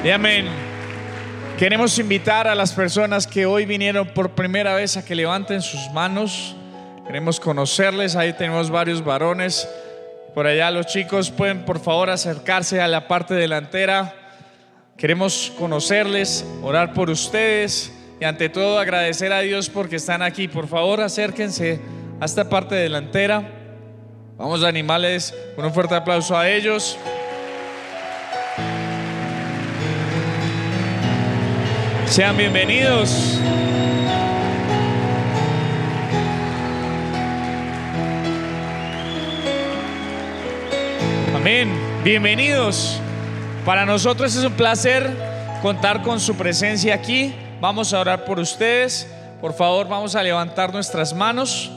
Y 0.04 0.10
amén. 0.10 0.46
Queremos 1.58 1.98
invitar 1.98 2.48
a 2.48 2.54
las 2.54 2.74
personas 2.74 3.26
que 3.26 3.48
hoy 3.48 3.66
vinieron 3.66 4.08
por 4.10 4.36
primera 4.36 4.76
vez 4.76 4.98
a 4.98 5.04
que 5.04 5.16
levanten 5.16 5.64
sus 5.64 5.90
manos. 5.94 6.56
Queremos 7.08 7.40
conocerles. 7.40 8.16
Ahí 8.16 8.34
tenemos 8.34 8.70
varios 8.70 9.04
varones. 9.04 9.68
Por 10.36 10.46
allá 10.46 10.70
los 10.70 10.86
chicos 10.86 11.32
pueden 11.32 11.66
por 11.66 11.80
favor 11.80 12.12
acercarse 12.12 12.82
a 12.82 12.88
la 12.88 13.08
parte 13.08 13.34
delantera. 13.34 14.14
Queremos 14.96 15.52
conocerles, 15.58 16.46
orar 16.62 16.94
por 16.94 17.10
ustedes 17.10 17.92
y 18.22 18.26
ante 18.26 18.50
todo 18.50 18.78
agradecer 18.78 19.34
a 19.34 19.40
Dios 19.40 19.70
porque 19.70 19.96
están 19.96 20.22
aquí. 20.22 20.48
Por 20.48 20.68
favor 20.68 21.02
acérquense 21.02 21.80
a 22.20 22.26
esta 22.26 22.48
parte 22.48 22.76
delantera. 22.76 23.44
Vamos 24.38 24.64
a 24.64 24.68
animarles 24.68 25.34
con 25.56 25.66
un 25.66 25.74
fuerte 25.74 25.96
aplauso 25.96 26.38
a 26.38 26.48
ellos. 26.48 26.96
Sean 32.15 32.38
bienvenidos. 32.38 33.38
Amén. 41.36 41.69
Bienvenidos. 42.06 43.01
Para 43.65 43.86
nosotros 43.86 44.34
es 44.34 44.45
un 44.45 44.54
placer 44.54 45.12
contar 45.62 46.04
con 46.04 46.21
su 46.21 46.38
presencia 46.38 46.95
aquí. 46.95 47.36
Vamos 47.60 47.93
a 47.93 47.99
orar 47.99 48.23
por 48.23 48.39
ustedes. 48.39 49.12
Por 49.41 49.54
favor, 49.54 49.89
vamos 49.89 50.15
a 50.15 50.23
levantar 50.23 50.71
nuestras 50.71 51.13
manos. 51.13 51.69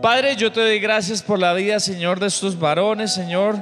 Padre, 0.00 0.36
yo 0.36 0.50
te 0.50 0.60
doy 0.60 0.80
gracias 0.80 1.20
por 1.20 1.38
la 1.38 1.52
vida, 1.52 1.80
Señor, 1.80 2.18
de 2.18 2.28
estos 2.28 2.58
varones, 2.58 3.12
Señor, 3.12 3.56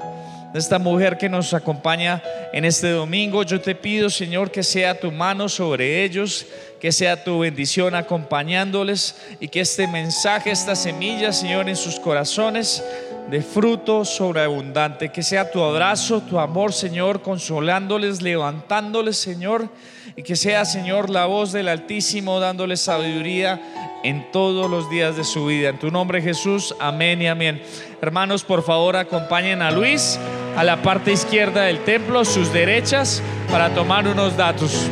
de 0.55 0.61
esta 0.61 0.79
mujer 0.79 1.19
que 1.19 1.29
nos 1.29 1.53
acompaña 1.53 2.23
en 2.53 2.65
este 2.65 2.93
domingo. 2.93 3.43
Yo 3.43 3.61
te 3.61 3.75
pido, 3.75 4.09
Señor, 4.09 4.53
que 4.53 4.63
sea 4.63 5.01
tu 5.01 5.11
mano 5.11 5.49
sobre 5.49 6.05
ellos, 6.05 6.47
que 6.81 6.93
sea 6.93 7.25
tu 7.25 7.41
bendición 7.41 7.97
acompañándoles 7.97 9.17
y 9.41 9.49
que 9.49 9.59
este 9.59 9.89
mensaje, 9.89 10.53
esta 10.53 10.77
semilla, 10.77 11.33
Señor, 11.33 11.69
en 11.69 11.75
sus 11.75 11.99
corazones 11.99 12.85
de 13.29 13.43
fruto 13.43 14.05
sobreabundante. 14.05 15.11
Que 15.11 15.25
sea 15.25 15.51
tu 15.51 15.61
abrazo, 15.61 16.21
tu 16.21 16.39
amor, 16.39 16.73
Señor, 16.73 17.21
consolándoles, 17.21 18.23
levantándoles, 18.23 19.17
Señor. 19.17 19.69
Y 20.15 20.23
que 20.23 20.37
sea, 20.37 20.65
Señor, 20.65 21.11
la 21.11 21.27
voz 21.27 21.51
del 21.51 21.67
Altísimo 21.67 22.39
dándoles 22.39 22.81
sabiduría 22.81 23.61
en 24.05 24.31
todos 24.31 24.71
los 24.71 24.89
días 24.89 25.17
de 25.17 25.25
su 25.25 25.47
vida. 25.47 25.71
En 25.71 25.81
tu 25.81 25.91
nombre, 25.91 26.23
Jesús. 26.23 26.77
Amén 26.79 27.21
y 27.23 27.27
amén. 27.27 27.61
Hermanos, 28.01 28.45
por 28.45 28.63
favor, 28.63 28.95
acompañen 28.95 29.61
a 29.61 29.73
Luis 29.73 30.21
a 30.57 30.65
la 30.65 30.83
parte 30.83 31.13
izquierda 31.13 31.63
del 31.63 31.81
templo, 31.81 32.25
sus 32.25 32.53
derechas, 32.53 33.23
para 33.51 33.75
tomar 33.75 34.07
unos 34.07 34.37
datos. 34.37 34.89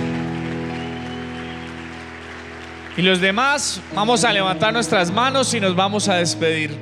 Y 2.96 3.02
los 3.02 3.20
demás, 3.20 3.80
vamos 3.94 4.24
a 4.24 4.32
levantar 4.32 4.72
nuestras 4.72 5.10
manos 5.10 5.54
y 5.54 5.60
nos 5.60 5.74
vamos 5.74 6.08
a 6.08 6.16
despedir. 6.16 6.76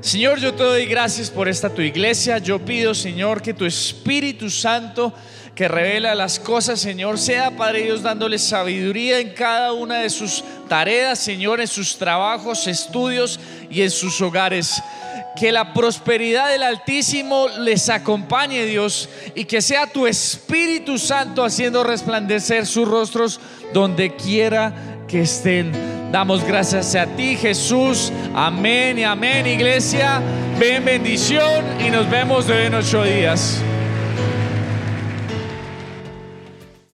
Señor, 0.00 0.40
yo 0.40 0.52
te 0.52 0.64
doy 0.64 0.86
gracias 0.86 1.30
por 1.30 1.48
esta 1.48 1.70
tu 1.70 1.80
iglesia. 1.80 2.38
Yo 2.38 2.58
pido, 2.58 2.92
Señor, 2.92 3.40
que 3.40 3.54
tu 3.54 3.64
Espíritu 3.64 4.50
Santo 4.50 5.14
que 5.54 5.68
revela 5.68 6.14
las 6.14 6.38
cosas, 6.38 6.80
Señor, 6.80 7.18
sea 7.18 7.50
Padre 7.50 7.82
Dios 7.82 8.02
dándole 8.02 8.38
sabiduría 8.38 9.18
en 9.18 9.30
cada 9.30 9.72
una 9.72 9.96
de 9.96 10.08
sus 10.08 10.42
tareas, 10.68 11.18
Señor, 11.18 11.60
en 11.60 11.68
sus 11.68 11.98
trabajos, 11.98 12.66
estudios 12.66 13.38
y 13.70 13.82
en 13.82 13.90
sus 13.90 14.20
hogares. 14.22 14.82
Que 15.38 15.52
la 15.52 15.72
prosperidad 15.74 16.50
del 16.50 16.62
Altísimo 16.62 17.48
les 17.60 17.88
acompañe, 17.88 18.64
Dios, 18.64 19.08
y 19.34 19.44
que 19.44 19.60
sea 19.60 19.86
tu 19.86 20.06
Espíritu 20.06 20.98
Santo 20.98 21.44
haciendo 21.44 21.84
resplandecer 21.84 22.66
sus 22.66 22.88
rostros 22.88 23.40
donde 23.72 24.14
quiera 24.16 24.72
que 25.06 25.22
estén. 25.22 25.72
Damos 26.10 26.44
gracias 26.44 26.94
a 26.94 27.06
ti, 27.06 27.36
Jesús. 27.36 28.12
Amén 28.34 28.98
y 28.98 29.04
amén, 29.04 29.46
iglesia. 29.46 30.20
Ven 30.58 30.84
bendición 30.84 31.64
y 31.80 31.90
nos 31.90 32.08
vemos 32.10 32.48
en 32.50 32.74
ocho 32.74 33.02
días. 33.02 33.62